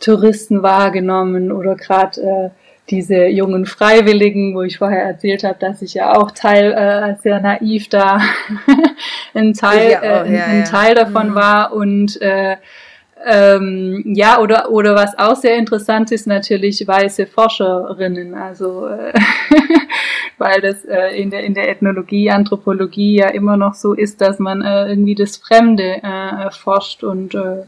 [0.00, 2.50] Touristen wahrgenommen oder gerade äh,
[2.90, 7.40] diese jungen Freiwilligen, wo ich vorher erzählt habe, dass ich ja auch Teil äh, sehr
[7.40, 8.20] naiv da
[9.34, 10.64] ein Teil, auch, äh, ja, ein, ja.
[10.64, 11.34] Teil davon mhm.
[11.34, 12.56] war und äh,
[13.24, 18.34] ähm, ja, oder, oder was auch sehr interessant ist, natürlich weiße Forscherinnen.
[18.34, 19.12] Also äh,
[20.42, 24.40] weil das äh, in, der, in der Ethnologie, Anthropologie ja immer noch so ist, dass
[24.40, 27.62] man äh, irgendwie das Fremde äh, erforscht und äh,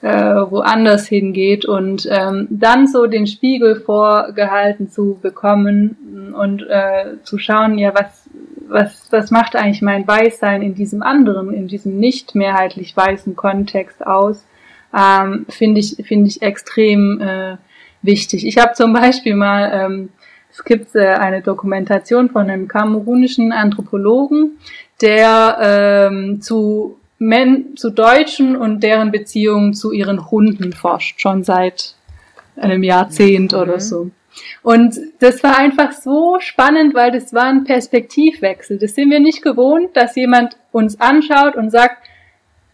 [0.00, 0.08] äh,
[0.48, 7.78] woanders hingeht und ähm, dann so den Spiegel vorgehalten zu bekommen und äh, zu schauen,
[7.78, 8.30] ja, was,
[8.68, 14.06] was, was macht eigentlich mein Weißsein in diesem anderen, in diesem nicht mehrheitlich weißen Kontext
[14.06, 14.46] aus,
[14.96, 17.56] ähm, finde ich, finde ich extrem äh,
[18.02, 18.46] wichtig.
[18.46, 20.10] Ich habe zum Beispiel mal ähm,
[20.50, 24.58] es gibt äh, eine Dokumentation von einem kamerunischen Anthropologen,
[25.00, 31.94] der ähm, zu, Men zu Deutschen und deren Beziehungen zu ihren Hunden forscht, schon seit
[32.56, 33.58] einem Jahrzehnt mhm.
[33.58, 34.10] oder so.
[34.62, 38.78] Und das war einfach so spannend, weil das war ein Perspektivwechsel.
[38.78, 42.07] Das sind wir nicht gewohnt, dass jemand uns anschaut und sagt,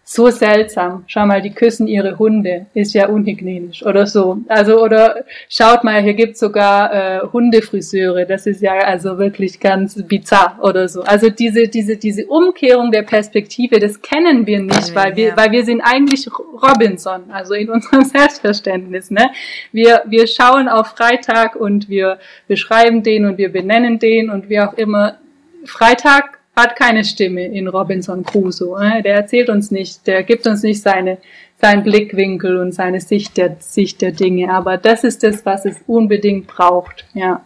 [0.06, 1.04] so seltsam.
[1.06, 2.66] Schau mal, die küssen ihre Hunde.
[2.74, 4.38] Ist ja unhygienisch oder so.
[4.48, 8.26] Also, oder schaut mal, hier gibt's sogar äh, Hundefriseure.
[8.26, 11.02] Das ist ja also wirklich ganz bizarr oder so.
[11.02, 15.64] Also diese, diese, diese Umkehrung der Perspektive, das kennen wir nicht, weil wir, weil wir
[15.64, 16.28] sind eigentlich
[16.62, 19.10] Robinson, also in unserem Selbstverständnis.
[19.10, 19.30] Ne?
[19.72, 24.60] Wir, wir schauen auf Freitag und wir beschreiben den und wir benennen den und wie
[24.60, 25.16] auch immer.
[25.64, 28.78] Freitag hat keine Stimme in Robinson Crusoe.
[28.78, 29.02] Ne?
[29.02, 31.18] Der erzählt uns nicht, der gibt uns nicht seine,
[31.60, 34.52] seinen Blickwinkel und seine Sicht der, Sicht der Dinge.
[34.52, 37.42] Aber das ist das, was es unbedingt braucht, ja.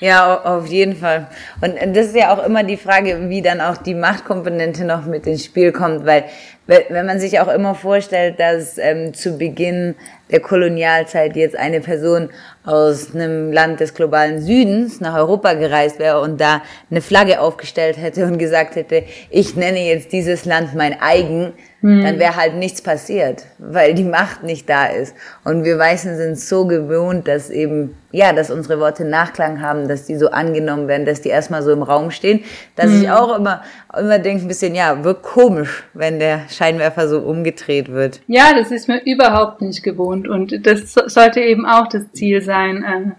[0.00, 1.28] Ja, auf jeden Fall.
[1.60, 5.26] Und das ist ja auch immer die Frage, wie dann auch die Machtkomponente noch mit
[5.26, 6.24] ins Spiel kommt, weil
[6.66, 9.94] wenn man sich auch immer vorstellt, dass ähm, zu Beginn
[10.30, 12.30] der Kolonialzeit jetzt eine Person
[12.64, 17.96] aus einem Land des globalen Südens nach Europa gereist wäre und da eine Flagge aufgestellt
[17.96, 22.02] hätte und gesagt hätte, ich nenne jetzt dieses Land mein eigen, hm.
[22.02, 25.14] dann wäre halt nichts passiert, weil die Macht nicht da ist.
[25.44, 30.06] Und wir Weißen sind so gewohnt, dass eben, ja, dass unsere Worte Nachklang haben, dass
[30.06, 32.42] die so angenommen werden, dass die erstmal so im Raum stehen,
[32.74, 33.02] dass hm.
[33.02, 33.62] ich auch immer,
[33.96, 38.20] immer denke ein bisschen, ja, wird komisch, wenn der Scheinwerfer so umgedreht wird.
[38.26, 42.82] Ja, das ist mir überhaupt nicht gewohnt und das sollte eben auch das Ziel sein,
[42.84, 43.12] äh,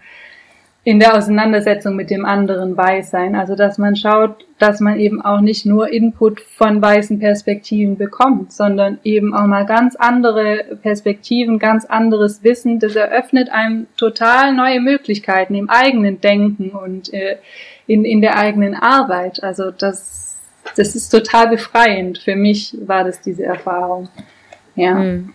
[0.88, 3.36] in der Auseinandersetzung mit dem anderen weiß sein.
[3.36, 8.54] Also dass man schaut, dass man eben auch nicht nur Input von weißen Perspektiven bekommt,
[8.54, 12.80] sondern eben auch mal ganz andere Perspektiven, ganz anderes Wissen.
[12.80, 17.36] Das eröffnet einem total neue Möglichkeiten im eigenen Denken und äh,
[17.86, 19.44] in, in der eigenen Arbeit.
[19.44, 20.38] Also das,
[20.78, 22.20] das ist total befreiend.
[22.20, 24.08] Für mich war das diese Erfahrung.
[24.76, 24.98] Ja.
[24.98, 25.34] Hm.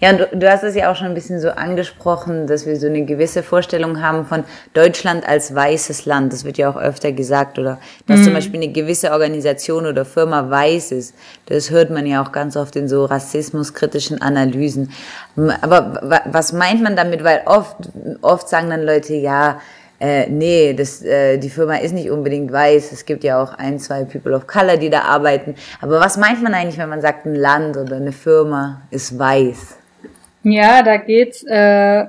[0.00, 2.86] Ja, du, du hast es ja auch schon ein bisschen so angesprochen, dass wir so
[2.86, 6.32] eine gewisse Vorstellung haben von Deutschland als weißes Land.
[6.32, 7.58] Das wird ja auch öfter gesagt.
[7.58, 8.24] Oder dass mhm.
[8.24, 11.14] zum Beispiel eine gewisse Organisation oder Firma weiß ist.
[11.46, 14.90] Das hört man ja auch ganz oft in so rassismuskritischen Analysen.
[15.60, 17.22] Aber was meint man damit?
[17.22, 17.76] Weil oft,
[18.22, 19.60] oft sagen dann Leute, ja,
[20.00, 22.90] äh, nee, das, äh, die Firma ist nicht unbedingt weiß.
[22.92, 25.56] Es gibt ja auch ein, zwei People of Color, die da arbeiten.
[25.82, 29.79] Aber was meint man eigentlich, wenn man sagt, ein Land oder eine Firma ist weiß?
[30.42, 32.06] Ja, da geht's äh,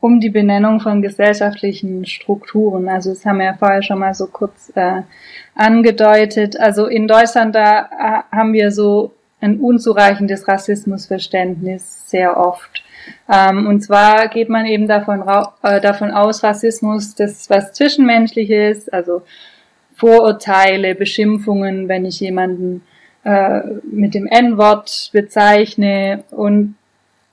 [0.00, 2.88] um die Benennung von gesellschaftlichen Strukturen.
[2.88, 5.02] Also das haben wir ja vorher schon mal so kurz äh,
[5.54, 6.58] angedeutet.
[6.58, 12.82] Also in Deutschland, da äh, haben wir so ein unzureichendes Rassismusverständnis sehr oft.
[13.28, 15.24] Ähm, und zwar geht man eben davon,
[15.62, 19.22] äh, davon aus, Rassismus, das was Zwischenmenschliches, also
[19.94, 22.82] Vorurteile, Beschimpfungen, wenn ich jemanden
[23.24, 26.74] äh, mit dem N-Wort bezeichne und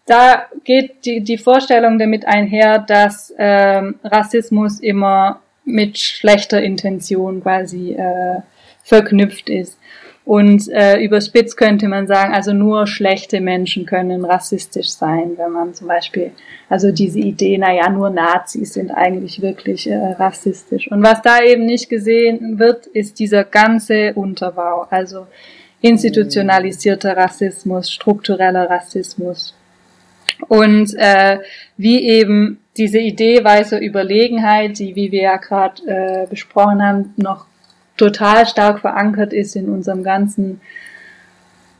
[0.10, 7.94] da geht die, die Vorstellung damit einher, dass ähm, Rassismus immer mit schlechter Intention quasi
[7.94, 8.42] äh,
[8.84, 9.78] verknüpft ist.
[10.26, 15.74] Und äh, überspitzt könnte man sagen, also nur schlechte Menschen können rassistisch sein, wenn man
[15.74, 16.32] zum Beispiel,
[16.70, 20.92] also diese Idee, naja, nur Nazis sind eigentlich wirklich äh, rassistisch.
[20.92, 25.26] Und was da eben nicht gesehen wird, ist dieser ganze Unterbau, also
[25.82, 29.56] institutionalisierter Rassismus, struktureller Rassismus,
[30.48, 31.40] und äh,
[31.78, 37.46] wie eben diese Idee weißer Überlegenheit, die, wie wir ja gerade äh, besprochen haben, noch
[37.98, 40.62] total stark verankert ist in unserem ganzen,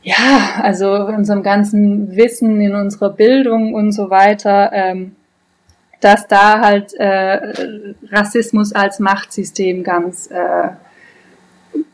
[0.02, 5.16] ja, also in unserem ganzen Wissen, in unserer Bildung und so weiter, ähm,
[6.00, 10.68] dass da halt äh, Rassismus als Machtsystem ganz äh,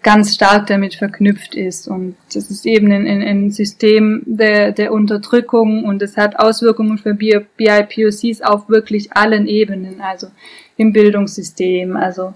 [0.02, 1.88] ganz stark damit verknüpft ist.
[1.88, 7.14] Und das ist eben ein, ein System der, der Unterdrückung und es hat Auswirkungen für
[7.14, 10.28] BIPOCs auf wirklich allen Ebenen, also
[10.76, 11.96] im Bildungssystem.
[11.96, 12.34] Also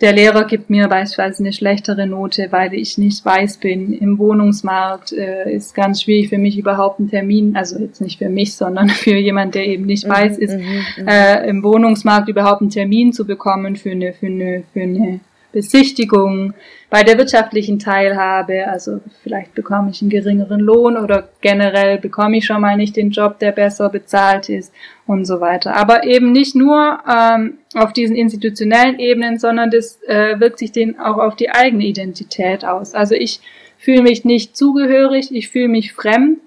[0.00, 3.92] der Lehrer gibt mir beispielsweise eine schlechtere Note, weil ich nicht weiß bin.
[3.92, 8.28] Im Wohnungsmarkt äh, ist ganz schwierig für mich überhaupt einen Termin, also jetzt nicht für
[8.28, 10.64] mich, sondern für jemand, der eben nicht mhm, weiß ist, mhm,
[10.96, 11.06] mhm.
[11.06, 15.20] äh, im Wohnungsmarkt überhaupt einen Termin zu bekommen für eine, für eine, für eine
[15.52, 16.54] Besichtigung,
[16.88, 22.46] bei der wirtschaftlichen Teilhabe, also vielleicht bekomme ich einen geringeren Lohn oder generell bekomme ich
[22.46, 24.74] schon mal nicht den Job, der besser bezahlt ist
[25.06, 25.76] und so weiter.
[25.76, 30.98] Aber eben nicht nur ähm, auf diesen institutionellen Ebenen, sondern das äh, wirkt sich den
[30.98, 32.94] auch auf die eigene Identität aus.
[32.94, 33.40] Also ich
[33.78, 36.40] fühle mich nicht zugehörig, ich fühle mich fremd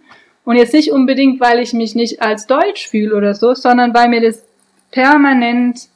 [0.44, 4.10] und jetzt nicht unbedingt, weil ich mich nicht als Deutsch fühle oder so, sondern weil
[4.10, 4.44] mir das
[4.92, 5.90] permanent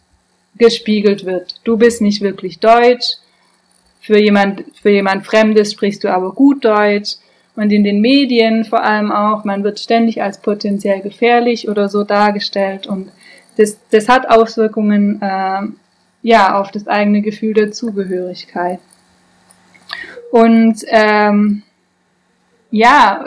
[0.57, 1.55] gespiegelt wird.
[1.63, 3.17] Du bist nicht wirklich Deutsch.
[4.01, 7.15] Für jemand, für jemand Fremdes sprichst du aber gut Deutsch.
[7.55, 12.03] Und in den Medien vor allem auch, man wird ständig als potenziell gefährlich oder so
[12.03, 12.87] dargestellt.
[12.87, 13.11] Und
[13.57, 15.61] das, das hat Auswirkungen, äh,
[16.21, 18.79] ja, auf das eigene Gefühl der Zugehörigkeit.
[20.31, 21.63] Und ähm,
[22.71, 23.25] ja,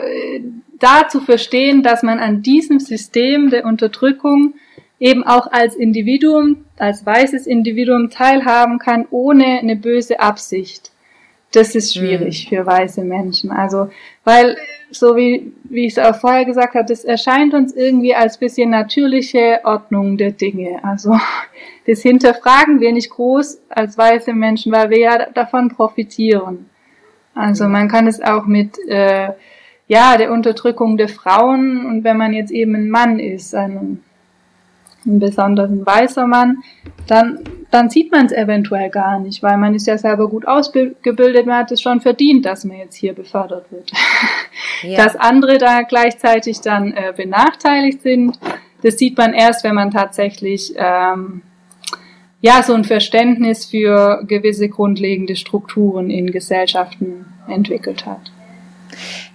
[0.79, 4.55] da zu verstehen, dass man an diesem System der Unterdrückung
[4.99, 10.91] eben auch als Individuum, als weißes Individuum teilhaben kann, ohne eine böse Absicht.
[11.51, 12.55] Das ist schwierig mhm.
[12.55, 13.51] für weiße Menschen.
[13.51, 13.89] Also,
[14.23, 14.57] weil,
[14.89, 18.71] so wie, wie ich es auch vorher gesagt habe, das erscheint uns irgendwie als bisschen
[18.71, 20.83] natürliche Ordnung der Dinge.
[20.83, 21.15] Also,
[21.87, 26.69] das hinterfragen wir nicht groß als weiße Menschen, weil wir ja davon profitieren.
[27.35, 29.29] Also, man kann es auch mit, äh,
[29.87, 34.01] ja, der Unterdrückung der Frauen und wenn man jetzt eben ein Mann ist, ein
[35.05, 36.63] ein besonders ein weißer Mann,
[37.07, 37.39] dann,
[37.71, 41.57] dann sieht man es eventuell gar nicht, weil man ist ja selber gut ausgebildet, man
[41.57, 43.91] hat es schon verdient, dass man jetzt hier befördert wird.
[44.81, 44.97] Ja.
[44.97, 48.37] Dass andere da gleichzeitig dann äh, benachteiligt sind,
[48.81, 51.41] das sieht man erst, wenn man tatsächlich ähm,
[52.41, 58.31] ja so ein Verständnis für gewisse grundlegende Strukturen in Gesellschaften entwickelt hat.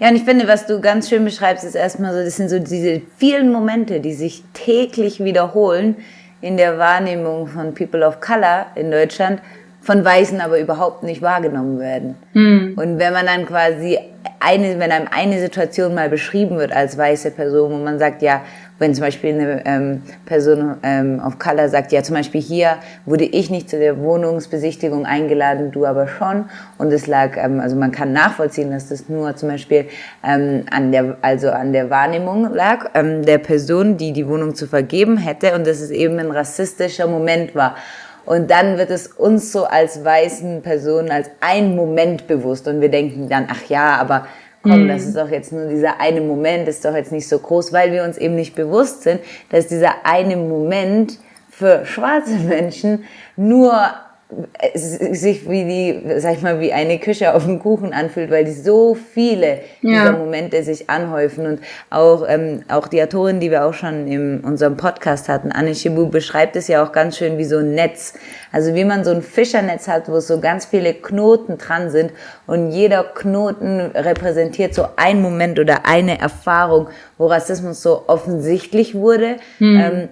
[0.01, 2.59] Ja, und ich finde, was du ganz schön beschreibst, ist erstmal so, das sind so
[2.59, 5.97] diese vielen Momente, die sich täglich wiederholen
[6.41, 9.41] in der Wahrnehmung von People of Color in Deutschland,
[9.81, 12.17] von Weißen aber überhaupt nicht wahrgenommen werden.
[12.33, 12.75] Hm.
[12.77, 13.99] Und wenn man dann quasi
[14.41, 18.43] eine, wenn einem eine Situation mal beschrieben wird als weiße Person, wo man sagt, ja,
[18.79, 23.25] wenn zum Beispiel eine ähm, Person ähm, of Color sagt, ja, zum Beispiel hier wurde
[23.25, 26.45] ich nicht zu der Wohnungsbesichtigung eingeladen, du aber schon.
[26.79, 29.87] Und es lag, ähm, also man kann nachvollziehen, dass das nur zum Beispiel
[30.25, 34.67] ähm, an der, also an der Wahrnehmung lag ähm, der Person, die die Wohnung zu
[34.67, 37.75] vergeben hätte und dass es eben ein rassistischer Moment war.
[38.29, 42.91] Und dann wird es uns so als weißen Personen als ein Moment bewusst und wir
[42.91, 44.27] denken dann, ach ja, aber
[44.63, 44.89] komm, mhm.
[44.89, 47.91] das ist doch jetzt nur dieser eine Moment, ist doch jetzt nicht so groß, weil
[47.91, 53.05] wir uns eben nicht bewusst sind, dass dieser eine Moment für schwarze Menschen
[53.37, 53.73] nur
[54.75, 58.53] sich wie die, sag ich mal, wie eine Küche auf dem Kuchen anfühlt, weil die
[58.53, 60.03] so viele ja.
[60.03, 64.41] dieser Momente sich anhäufen und auch ähm, auch die Autorin, die wir auch schon in
[64.41, 68.15] unserem Podcast hatten, Anne Shibu beschreibt es ja auch ganz schön wie so ein Netz,
[68.53, 72.13] also wie man so ein Fischernetz hat, wo so ganz viele Knoten dran sind
[72.47, 79.37] und jeder Knoten repräsentiert so ein Moment oder eine Erfahrung, wo Rassismus so offensichtlich wurde.
[79.57, 79.81] Hm.
[79.81, 80.09] Ähm,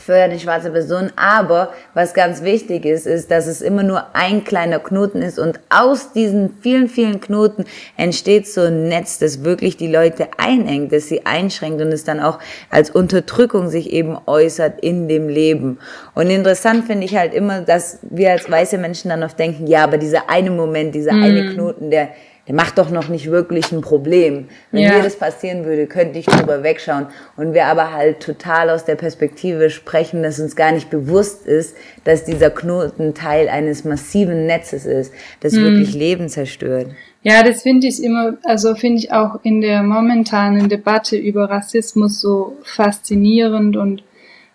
[0.00, 1.10] für eine schwarze Person.
[1.16, 5.58] Aber was ganz wichtig ist, ist, dass es immer nur ein kleiner Knoten ist und
[5.70, 7.64] aus diesen vielen, vielen Knoten
[7.96, 12.20] entsteht so ein Netz, das wirklich die Leute einengt, das sie einschränkt und es dann
[12.20, 12.38] auch
[12.70, 15.78] als Unterdrückung sich eben äußert in dem Leben.
[16.14, 19.82] Und interessant finde ich halt immer, dass wir als weiße Menschen dann oft denken, ja,
[19.82, 21.22] aber dieser eine Moment, dieser mm.
[21.22, 22.10] eine Knoten, der
[22.48, 24.48] der macht doch noch nicht wirklich ein Problem.
[24.72, 24.96] Wenn ja.
[24.96, 27.06] mir das passieren würde, könnte ich drüber wegschauen.
[27.36, 31.76] Und wir aber halt total aus der Perspektive sprechen, dass uns gar nicht bewusst ist,
[32.04, 35.62] dass dieser Knoten Teil eines massiven Netzes ist, das hm.
[35.62, 36.88] wirklich Leben zerstört.
[37.22, 42.20] Ja, das finde ich immer, also finde ich auch in der momentanen Debatte über Rassismus
[42.20, 44.02] so faszinierend und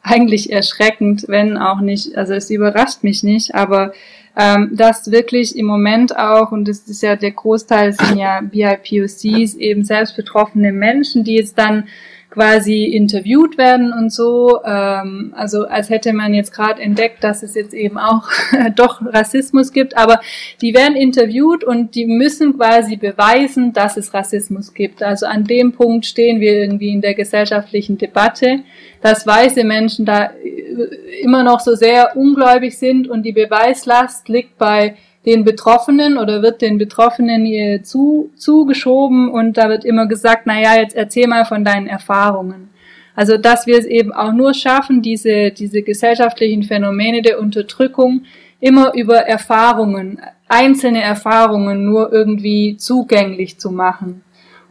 [0.02, 3.94] eigentlich erschreckend, wenn auch nicht, also es überrascht mich nicht, aber
[4.36, 9.56] ähm, dass wirklich im Moment auch, und das ist ja der Großteil sind ja BIPOCs,
[9.56, 11.88] eben selbst betroffene Menschen, die jetzt dann
[12.34, 14.60] quasi interviewt werden und so.
[14.65, 18.28] Ähm, also als hätte man jetzt gerade entdeckt, dass es jetzt eben auch
[18.76, 20.19] doch Rassismus gibt, aber
[20.60, 25.04] die werden interviewt und die müssen quasi beweisen, dass es Rassismus gibt.
[25.04, 28.62] Also an dem Punkt stehen wir irgendwie in der gesellschaftlichen Debatte,
[29.02, 34.58] dass weiße Menschen da äh, immer noch so sehr ungläubig sind und die Beweislast liegt
[34.58, 40.44] bei den Betroffenen oder wird den Betroffenen hier zu, zugeschoben und da wird immer gesagt,
[40.46, 42.70] na ja, jetzt erzähl mal von deinen Erfahrungen.
[43.16, 48.24] Also, dass wir es eben auch nur schaffen, diese, diese gesellschaftlichen Phänomene der Unterdrückung
[48.60, 54.24] immer über Erfahrungen, einzelne Erfahrungen nur irgendwie zugänglich zu machen.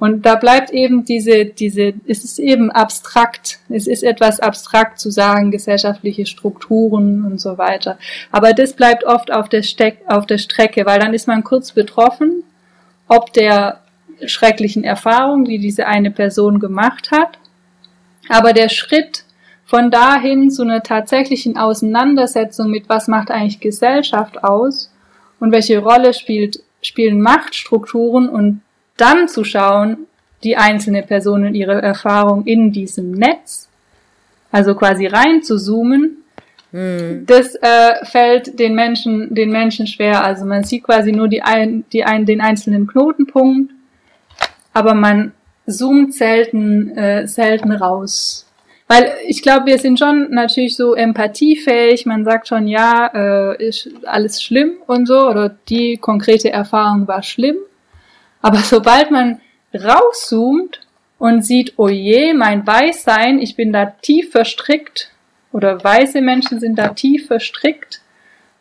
[0.03, 3.61] Und da bleibt eben diese, diese, es ist eben abstrakt.
[3.69, 7.99] Es ist etwas abstrakt zu sagen, gesellschaftliche Strukturen und so weiter.
[8.33, 11.71] Aber das bleibt oft auf der, Steck, auf der Strecke, weil dann ist man kurz
[11.71, 12.43] betroffen,
[13.07, 13.79] ob der
[14.27, 17.39] schrecklichen Erfahrung, die diese eine Person gemacht hat.
[18.29, 19.23] Aber der Schritt
[19.67, 24.93] von dahin zu einer tatsächlichen Auseinandersetzung mit, was macht eigentlich Gesellschaft aus
[25.39, 28.63] und welche Rolle spielt, spielen Machtstrukturen und
[29.03, 30.07] dann zu schauen,
[30.45, 33.69] die einzelne Person und ihre Erfahrung in diesem Netz,
[34.51, 36.19] also quasi rein zu zoomen,
[36.71, 37.25] hm.
[37.27, 40.25] das äh, fällt den Menschen, den Menschen schwer.
[40.25, 43.73] Also man sieht quasi nur die ein, die ein, den einzelnen Knotenpunkt,
[44.73, 45.33] aber man
[45.67, 48.47] zoomt selten, äh, selten raus.
[48.89, 52.05] Weil ich glaube, wir sind schon natürlich so empathiefähig.
[52.05, 57.23] Man sagt schon, ja, äh, ist alles schlimm und so, oder die konkrete Erfahrung war
[57.23, 57.57] schlimm.
[58.43, 59.41] Aber sobald man
[59.73, 60.81] rauszoomt
[61.19, 65.13] und sieht, oh je, mein Weißsein, ich bin da tief verstrickt,
[65.53, 68.01] oder weiße Menschen sind da tief verstrickt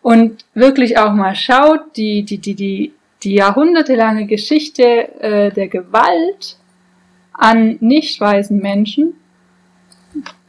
[0.02, 6.58] und wirklich auch mal schaut, die, die, die, die, die jahrhundertelange Geschichte äh, der Gewalt
[7.34, 9.14] an nicht weißen Menschen,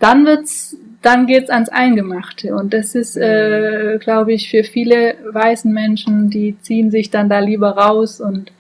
[0.01, 2.55] dann wird's, dann geht's ans Eingemachte.
[2.57, 7.39] Und das ist, äh, glaube ich, für viele weißen Menschen, die ziehen sich dann da
[7.39, 8.51] lieber raus und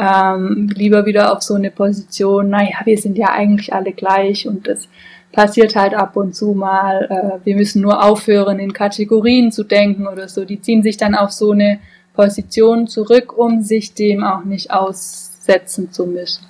[0.00, 4.66] ähm, lieber wieder auf so eine Position, naja, wir sind ja eigentlich alle gleich und
[4.66, 4.88] das
[5.32, 10.06] passiert halt ab und zu mal, äh, wir müssen nur aufhören, in Kategorien zu denken
[10.06, 10.44] oder so.
[10.44, 11.78] Die ziehen sich dann auf so eine
[12.14, 16.44] Position zurück, um sich dem auch nicht aussetzen zu müssen.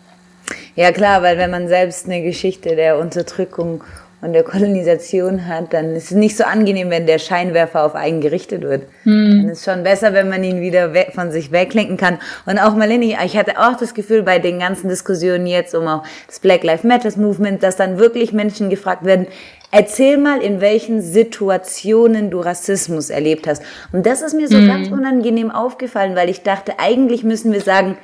[0.74, 3.84] Ja klar, weil wenn man selbst eine Geschichte der Unterdrückung
[4.22, 8.20] und der Kolonisation hat, dann ist es nicht so angenehm, wenn der Scheinwerfer auf einen
[8.20, 8.82] gerichtet wird.
[9.04, 9.42] Hm.
[9.42, 12.18] Dann ist es schon besser, wenn man ihn wieder von sich weglenken kann.
[12.46, 16.04] Und auch Malini, ich hatte auch das Gefühl bei den ganzen Diskussionen jetzt um auch
[16.26, 19.26] das Black Lives Matter Movement, dass dann wirklich Menschen gefragt werden,
[19.72, 23.62] Erzähl mal, in welchen Situationen du Rassismus erlebt hast.
[23.92, 24.66] Und das ist mir so hm.
[24.66, 27.96] ganz unangenehm aufgefallen, weil ich dachte, eigentlich müssen wir sagen,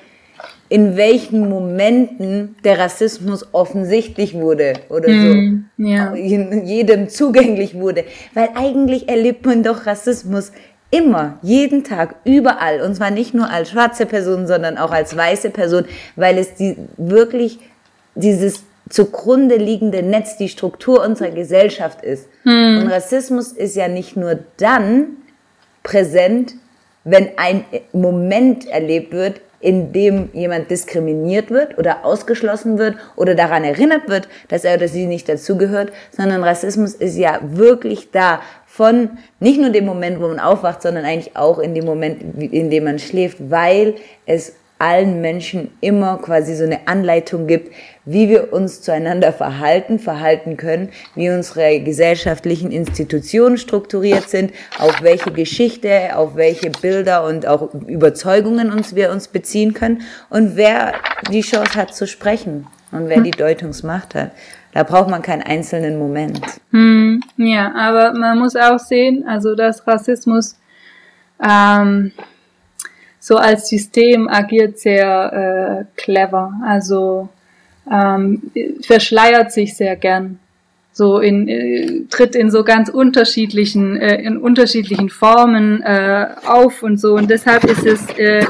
[0.68, 6.14] in welchen Momenten der Rassismus offensichtlich wurde oder mm, so ja.
[6.14, 8.04] jedem zugänglich wurde.
[8.34, 10.52] Weil eigentlich erlebt man doch Rassismus
[10.90, 12.80] immer, jeden Tag, überall.
[12.80, 15.84] Und zwar nicht nur als schwarze Person, sondern auch als weiße Person,
[16.16, 17.58] weil es die, wirklich
[18.14, 22.28] dieses zugrunde liegende Netz, die Struktur unserer Gesellschaft ist.
[22.44, 22.78] Mm.
[22.80, 25.08] Und Rassismus ist ja nicht nur dann
[25.82, 26.54] präsent,
[27.04, 33.64] wenn ein Moment erlebt wird, in dem jemand diskriminiert wird oder ausgeschlossen wird oder daran
[33.64, 39.18] erinnert wird, dass er oder sie nicht dazugehört, sondern Rassismus ist ja wirklich da von
[39.40, 42.84] nicht nur dem Moment, wo man aufwacht, sondern eigentlich auch in dem Moment, in dem
[42.84, 43.94] man schläft, weil
[44.26, 47.72] es allen Menschen immer quasi so eine Anleitung gibt,
[48.04, 55.32] wie wir uns zueinander verhalten, verhalten können, wie unsere gesellschaftlichen Institutionen strukturiert sind, auf welche
[55.32, 60.94] Geschichte, auf welche Bilder und auch Überzeugungen uns wir uns beziehen können und wer
[61.30, 64.32] die Chance hat zu sprechen und wer die Deutungsmacht hat.
[64.72, 66.40] Da braucht man keinen einzelnen Moment.
[66.70, 70.58] Hm, ja, aber man muss auch sehen, also dass Rassismus
[71.42, 72.12] ähm,
[73.26, 76.52] so als System agiert sehr äh, clever.
[76.64, 77.28] Also
[77.90, 78.52] ähm,
[78.82, 80.38] verschleiert sich sehr gern.
[80.92, 87.00] So in, äh, tritt in so ganz unterschiedlichen, äh, in unterschiedlichen Formen äh, auf und
[87.00, 87.14] so.
[87.14, 88.46] Und deshalb ist es äh,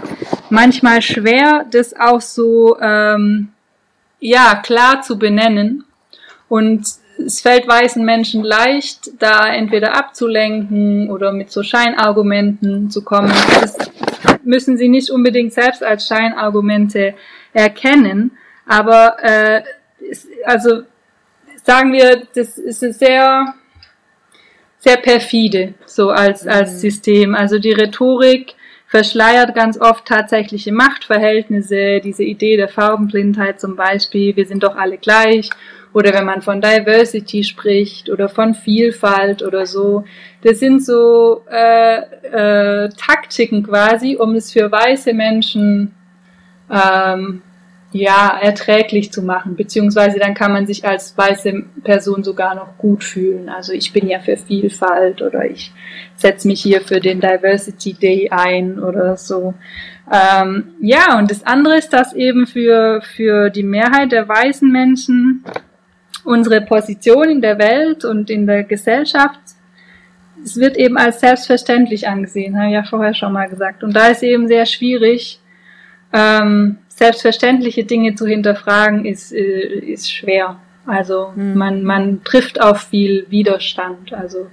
[0.51, 3.49] manchmal schwer, das auch so ähm,
[4.21, 5.85] ja klar zu benennen.
[6.51, 6.87] Und
[7.25, 13.33] es fällt weißen Menschen leicht, da entweder abzulenken oder mit so Scheinargumenten zu kommen.
[13.59, 13.79] Das
[14.47, 17.15] müssen sie nicht unbedingt selbst als Scheinargumente
[17.53, 18.33] erkennen,
[18.67, 19.63] aber äh,
[20.45, 20.83] also
[21.65, 23.55] sagen wir, das ist sehr
[24.79, 26.77] sehr perfide so als als mhm.
[26.77, 27.35] System.
[27.35, 28.55] Also die Rhetorik
[28.87, 34.97] verschleiert ganz oft tatsächliche Machtverhältnisse, diese Idee der Farbenblindheit zum Beispiel, wir sind doch alle
[34.97, 35.51] gleich
[35.93, 40.05] oder wenn man von Diversity spricht oder von Vielfalt oder so.
[40.43, 45.95] Das sind so äh, äh, Taktiken quasi, um es für weiße Menschen
[46.71, 47.43] ähm,
[47.93, 53.05] ja erträglich zu machen, beziehungsweise dann kann man sich als weiße Person sogar noch gut
[53.05, 53.49] fühlen.
[53.49, 55.73] Also ich bin ja für Vielfalt oder ich
[56.17, 59.55] setze mich hier für den Diversity Day ein oder so.
[60.13, 65.45] Ähm, ja, und das andere ist, dass eben für, für die Mehrheit der weißen Menschen
[66.27, 69.41] unsere Position in der Welt und in der Gesellschaft,
[70.45, 73.83] es wird eben als selbstverständlich angesehen, habe ich ja vorher schon mal gesagt.
[73.83, 75.41] Und da ist eben sehr schwierig,
[76.13, 80.59] ähm, selbstverständliche Dinge zu hinterfragen, ist, äh, ist schwer.
[80.87, 81.57] Also mhm.
[81.57, 84.13] man, man trifft auf viel Widerstand.
[84.13, 84.49] Also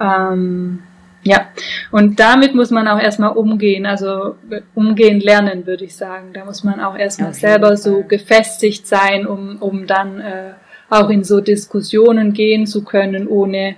[0.00, 0.82] ähm,
[1.24, 1.46] ja,
[1.92, 4.36] und damit muss man auch erstmal umgehen, also
[4.74, 6.32] umgehen lernen, würde ich sagen.
[6.32, 10.52] Da muss man auch erstmal selber so gefestigt sein, um, um dann äh,
[10.92, 13.76] auch in so Diskussionen gehen zu können, ohne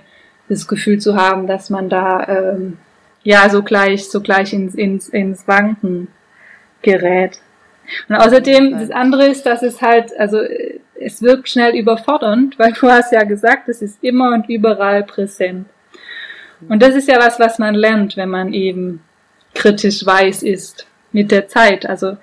[0.49, 2.77] das Gefühl zu haben, dass man da ähm,
[3.23, 6.09] ja so gleich so gleich ins, ins, ins Wanken
[6.81, 7.39] gerät.
[8.09, 10.39] Und außerdem das andere ist, dass es halt also
[10.99, 15.67] es wirkt schnell überfordernd, weil du hast ja gesagt, es ist immer und überall präsent.
[16.67, 19.01] Und das ist ja was, was man lernt, wenn man eben
[19.53, 21.85] kritisch weiß ist mit der Zeit.
[21.85, 22.17] Also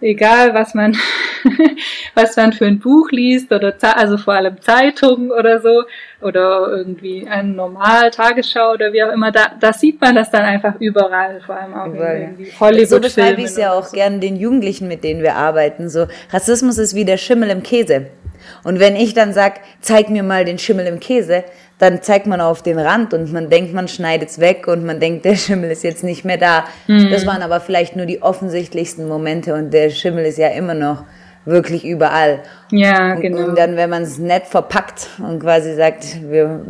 [0.00, 0.96] egal was man,
[2.14, 5.84] was man für ein Buch liest oder also vor allem Zeitungen oder so
[6.20, 10.42] oder irgendwie ein normal Tagesschau oder wie auch immer, da, da sieht man das dann
[10.42, 12.16] einfach überall, vor allem auch überall.
[12.16, 12.88] in irgendwie Hollywood.
[12.88, 13.96] So beschreibe ich es ja auch so.
[13.96, 15.88] gern den Jugendlichen, mit denen wir arbeiten.
[15.88, 18.06] So Rassismus ist wie der Schimmel im Käse.
[18.62, 21.44] Und wenn ich dann sag, zeig mir mal den Schimmel im Käse,
[21.78, 24.98] dann zeigt man auf den Rand und man denkt, man schneidet es weg und man
[24.98, 26.64] denkt, der Schimmel ist jetzt nicht mehr da.
[26.86, 27.10] Mhm.
[27.10, 31.04] Das waren aber vielleicht nur die offensichtlichsten Momente und der Schimmel ist ja immer noch
[31.44, 32.40] wirklich überall.
[32.70, 33.38] Ja, genau.
[33.38, 36.60] Und, und dann, wenn man es nett verpackt und quasi sagt, wir,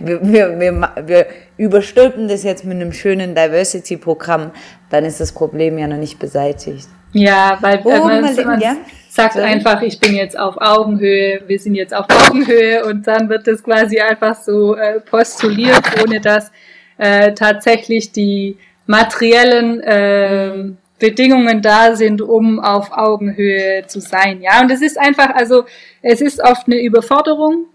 [0.00, 1.26] wir, wir, wir, wir
[1.56, 4.50] überstülpen das jetzt mit einem schönen Diversity-Programm,
[4.90, 6.88] dann ist das Problem ja noch nicht beseitigt.
[7.12, 8.76] Ja, weil oh, man, man ja.
[9.08, 9.46] sagt Sorry.
[9.46, 13.62] einfach, ich bin jetzt auf Augenhöhe, wir sind jetzt auf Augenhöhe und dann wird das
[13.62, 16.52] quasi einfach so äh, postuliert, ohne dass
[16.98, 18.56] äh, tatsächlich die
[18.86, 24.42] materiellen äh, Bedingungen da sind, um auf Augenhöhe zu sein.
[24.42, 25.64] Ja, und es ist einfach, also
[26.02, 27.66] es ist oft eine Überforderung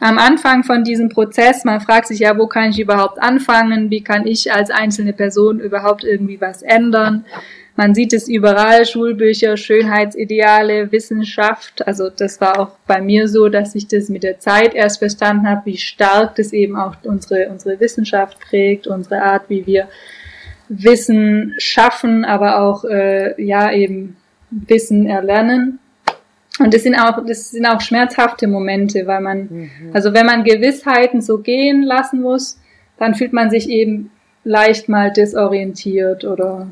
[0.00, 1.64] am Anfang von diesem Prozess.
[1.64, 3.90] Man fragt sich ja, wo kann ich überhaupt anfangen?
[3.90, 7.24] Wie kann ich als einzelne Person überhaupt irgendwie was ändern?
[7.76, 11.86] Man sieht es überall, Schulbücher, Schönheitsideale, Wissenschaft.
[11.86, 15.46] Also das war auch bei mir so, dass ich das mit der Zeit erst verstanden
[15.46, 19.88] habe, wie stark das eben auch unsere, unsere Wissenschaft prägt, unsere Art, wie wir
[20.68, 24.16] Wissen schaffen, aber auch äh, ja eben
[24.50, 25.78] Wissen erlernen.
[26.58, 29.70] Und das sind auch, das sind auch schmerzhafte Momente, weil man, mhm.
[29.92, 32.58] also wenn man Gewissheiten so gehen lassen muss,
[32.98, 34.10] dann fühlt man sich eben
[34.44, 36.68] leicht mal desorientiert oder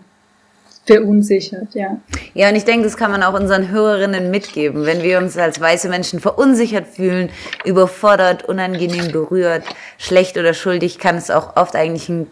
[0.86, 1.98] verunsichert, ja.
[2.34, 4.84] Ja, und ich denke, das kann man auch unseren Hörerinnen mitgeben.
[4.84, 7.30] Wenn wir uns als weiße Menschen verunsichert fühlen,
[7.64, 9.64] überfordert, unangenehm berührt,
[9.98, 12.26] schlecht oder schuldig, kann es auch oft eigentlich ein,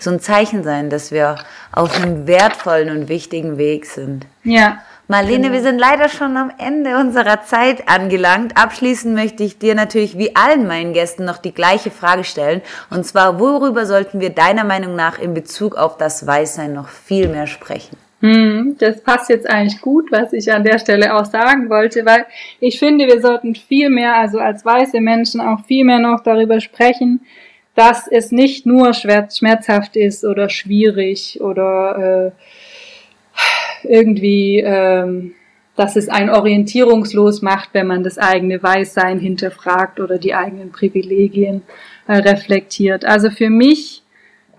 [0.00, 1.36] so ein Zeichen sein, dass wir
[1.72, 4.26] auf einem wertvollen und wichtigen Weg sind.
[4.44, 4.82] Ja.
[5.12, 5.52] Marlene, genau.
[5.52, 8.56] wir sind leider schon am Ende unserer Zeit angelangt.
[8.56, 12.62] Abschließend möchte ich dir natürlich wie allen meinen Gästen noch die gleiche Frage stellen.
[12.88, 17.28] Und zwar, worüber sollten wir deiner Meinung nach in Bezug auf das Weißsein noch viel
[17.28, 17.98] mehr sprechen?
[18.20, 22.24] Hm, das passt jetzt eigentlich gut, was ich an der Stelle auch sagen wollte, weil
[22.58, 26.58] ich finde, wir sollten viel mehr, also als weiße Menschen auch viel mehr noch darüber
[26.58, 27.20] sprechen,
[27.74, 32.42] dass es nicht nur schmerzhaft ist oder schwierig oder äh,
[33.84, 35.32] irgendwie, ähm,
[35.76, 41.62] dass es ein orientierungslos macht, wenn man das eigene Weißsein hinterfragt oder die eigenen Privilegien
[42.06, 43.04] äh, reflektiert.
[43.04, 44.01] Also für mich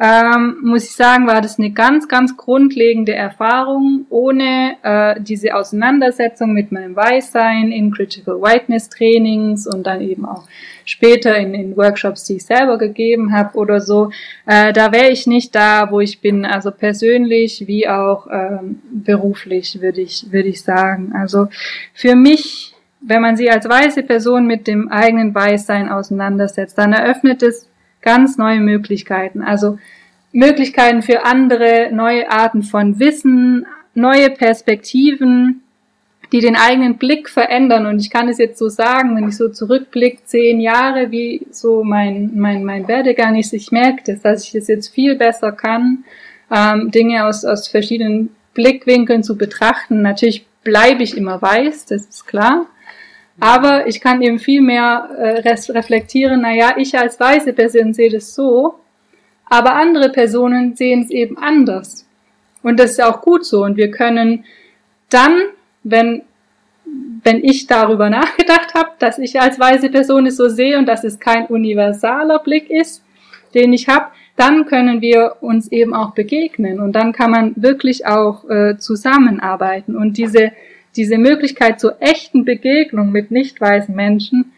[0.03, 6.51] ähm, muss ich sagen, war das eine ganz, ganz grundlegende Erfahrung, ohne äh, diese Auseinandersetzung
[6.51, 10.43] mit meinem Weißsein in Critical Whiteness Trainings und dann eben auch
[10.83, 14.11] später in, in Workshops, die ich selber gegeben habe oder so.
[14.45, 19.79] Äh, da wäre ich nicht da, wo ich bin, also persönlich wie auch ähm, beruflich,
[19.79, 21.13] würde ich, würde ich sagen.
[21.15, 21.47] Also
[21.93, 27.41] für mich, wenn man sie als weiße Person mit dem eigenen Weißsein auseinandersetzt, dann eröffnet
[27.41, 27.69] es
[28.03, 29.41] ganz neue Möglichkeiten.
[29.41, 29.79] Also
[30.31, 35.63] Möglichkeiten für andere, neue Arten von Wissen, neue Perspektiven,
[36.31, 37.85] die den eigenen Blick verändern.
[37.85, 41.83] Und ich kann es jetzt so sagen, wenn ich so zurückblicke, zehn Jahre, wie so
[41.83, 46.03] mein, mein, mein Werdegang ist, ich merke das, dass ich das jetzt viel besser kann,
[46.51, 50.01] ähm, Dinge aus, aus verschiedenen Blickwinkeln zu betrachten.
[50.01, 52.65] Natürlich bleibe ich immer weiß, das ist klar.
[53.39, 58.35] Aber ich kann eben viel mehr äh, reflektieren, naja, ich als weiße Person sehe das
[58.35, 58.75] so,
[59.45, 62.05] aber andere Personen sehen es eben anders.
[62.61, 63.63] Und das ist auch gut so.
[63.63, 64.45] Und wir können
[65.09, 65.41] dann,
[65.83, 66.23] wenn,
[67.23, 71.03] wenn ich darüber nachgedacht habe, dass ich als weiße Person es so sehe und dass
[71.03, 73.03] es kein universaler Blick ist,
[73.53, 78.07] den ich habe, dann können wir uns eben auch begegnen und dann kann man wirklich
[78.07, 79.95] auch äh, zusammenarbeiten.
[79.95, 80.51] Und diese
[80.95, 84.53] diese Möglichkeit zur echten Begegnung mit nicht weißen Menschen,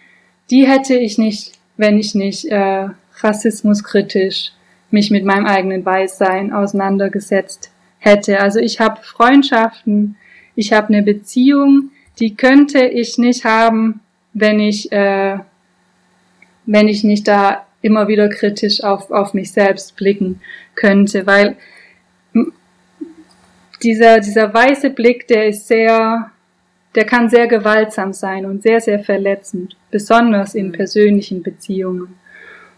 [0.50, 4.52] die hätte ich nicht, wenn ich nicht äh, rassismuskritisch
[4.92, 8.40] mich mit meinem eigenen Weißsein auseinandergesetzt hätte.
[8.40, 10.16] Also ich habe Freundschaften,
[10.56, 14.02] ich habe eine Beziehung, die könnte ich nicht haben,
[14.34, 15.40] wenn ich, äh,
[16.66, 20.42] wenn ich nicht da immer wieder kritisch auf, auf mich selbst blicken
[20.76, 21.56] könnte, weil
[23.84, 26.32] dieser, dieser weiße Blick, der ist sehr,
[26.96, 30.72] der kann sehr gewaltsam sein und sehr, sehr verletzend, besonders in mhm.
[30.74, 32.16] persönlichen Beziehungen.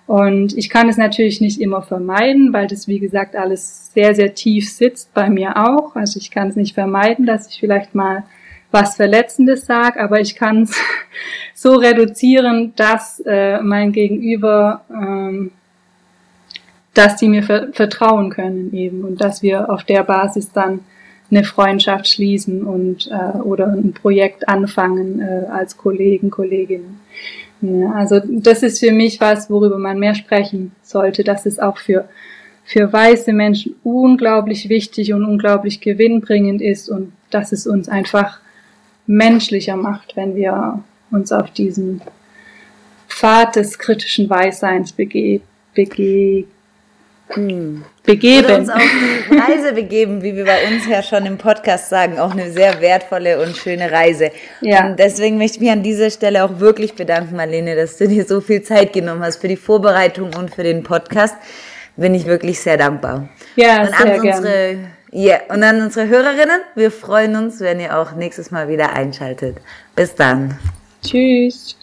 [0.07, 4.33] Und ich kann es natürlich nicht immer vermeiden, weil das, wie gesagt, alles sehr, sehr
[4.33, 5.95] tief sitzt bei mir auch.
[5.95, 8.23] Also ich kann es nicht vermeiden, dass ich vielleicht mal
[8.71, 10.75] was Verletzendes sage, aber ich kann es
[11.53, 15.51] so reduzieren, dass äh, mein Gegenüber, ähm,
[16.97, 20.81] dass die mir ver vertrauen können eben und dass wir auf der Basis dann
[21.29, 27.01] eine Freundschaft schließen und äh, oder ein Projekt anfangen äh, als Kollegen, Kolleginnen.
[27.61, 31.23] Ja, also das ist für mich was, worüber man mehr sprechen sollte.
[31.23, 32.07] Das ist auch für
[32.63, 38.41] für weiße Menschen unglaublich wichtig und unglaublich gewinnbringend ist und dass es uns einfach
[39.05, 42.01] menschlicher macht, wenn wir uns auf diesen
[43.07, 45.39] Pfad des kritischen Weißseins bege
[45.73, 46.57] bege hm.
[47.28, 48.45] Begeben.
[48.45, 52.19] Oder uns auf die Reise begeben, wie wir bei uns ja schon im Podcast sagen,
[52.19, 54.32] auch eine sehr wertvolle und schöne Reise.
[54.61, 54.88] Ja.
[54.88, 58.25] Und deswegen möchte ich mich an dieser Stelle auch wirklich bedanken, Marlene, dass du dir
[58.25, 61.36] so viel Zeit genommen hast für die Vorbereitung und für den Podcast.
[61.95, 63.28] Bin ich wirklich sehr dankbar.
[63.55, 64.78] Ja, und sehr an unsere
[65.11, 65.39] Ja, yeah.
[65.49, 69.57] und an unsere Hörerinnen, wir freuen uns, wenn ihr auch nächstes Mal wieder einschaltet.
[69.95, 70.57] Bis dann.
[71.03, 71.78] Tschüss.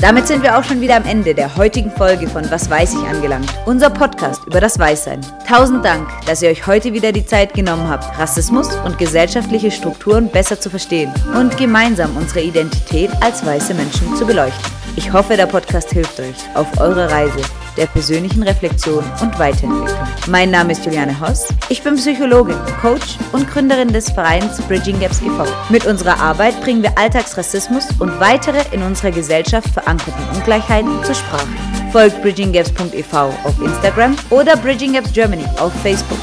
[0.00, 3.08] Damit sind wir auch schon wieder am Ende der heutigen Folge von Was weiß ich
[3.08, 5.20] angelangt, unser Podcast über das Weißsein.
[5.48, 10.28] Tausend Dank, dass ihr euch heute wieder die Zeit genommen habt, Rassismus und gesellschaftliche Strukturen
[10.28, 14.83] besser zu verstehen und gemeinsam unsere Identität als weiße Menschen zu beleuchten.
[14.96, 17.40] Ich hoffe, der Podcast hilft euch auf eurer Reise
[17.76, 19.98] der persönlichen Reflexion und Weiterentwicklung.
[20.28, 21.48] Mein Name ist Juliane Hoss.
[21.68, 25.44] Ich bin Psychologin, Coach und Gründerin des Vereins Bridging Gaps e.V.
[25.68, 31.48] Mit unserer Arbeit bringen wir Alltagsrassismus und weitere in unserer Gesellschaft verankerten Ungleichheiten zur Sprache.
[31.90, 36.18] Folgt bridginggaps.ev auf Instagram oder Bridging Gaps Germany auf Facebook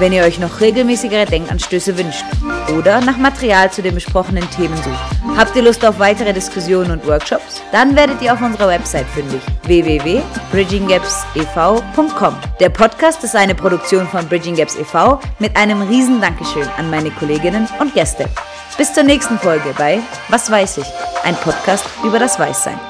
[0.00, 2.24] wenn ihr euch noch regelmäßigere Denkanstöße wünscht
[2.76, 4.98] oder nach Material zu den besprochenen Themen sucht.
[5.36, 7.60] Habt ihr Lust auf weitere Diskussionen und Workshops?
[7.72, 12.36] Dann werdet ihr auf unserer Website fündig www.bridginggapsev.com.
[12.58, 15.20] Der Podcast ist eine Produktion von Bridging Gaps e.V.
[15.38, 18.24] mit einem riesen Dankeschön an meine Kolleginnen und Gäste.
[18.76, 19.98] Bis zur nächsten Folge bei
[20.28, 20.86] Was weiß ich?
[21.22, 22.80] Ein Podcast über das Weißsein.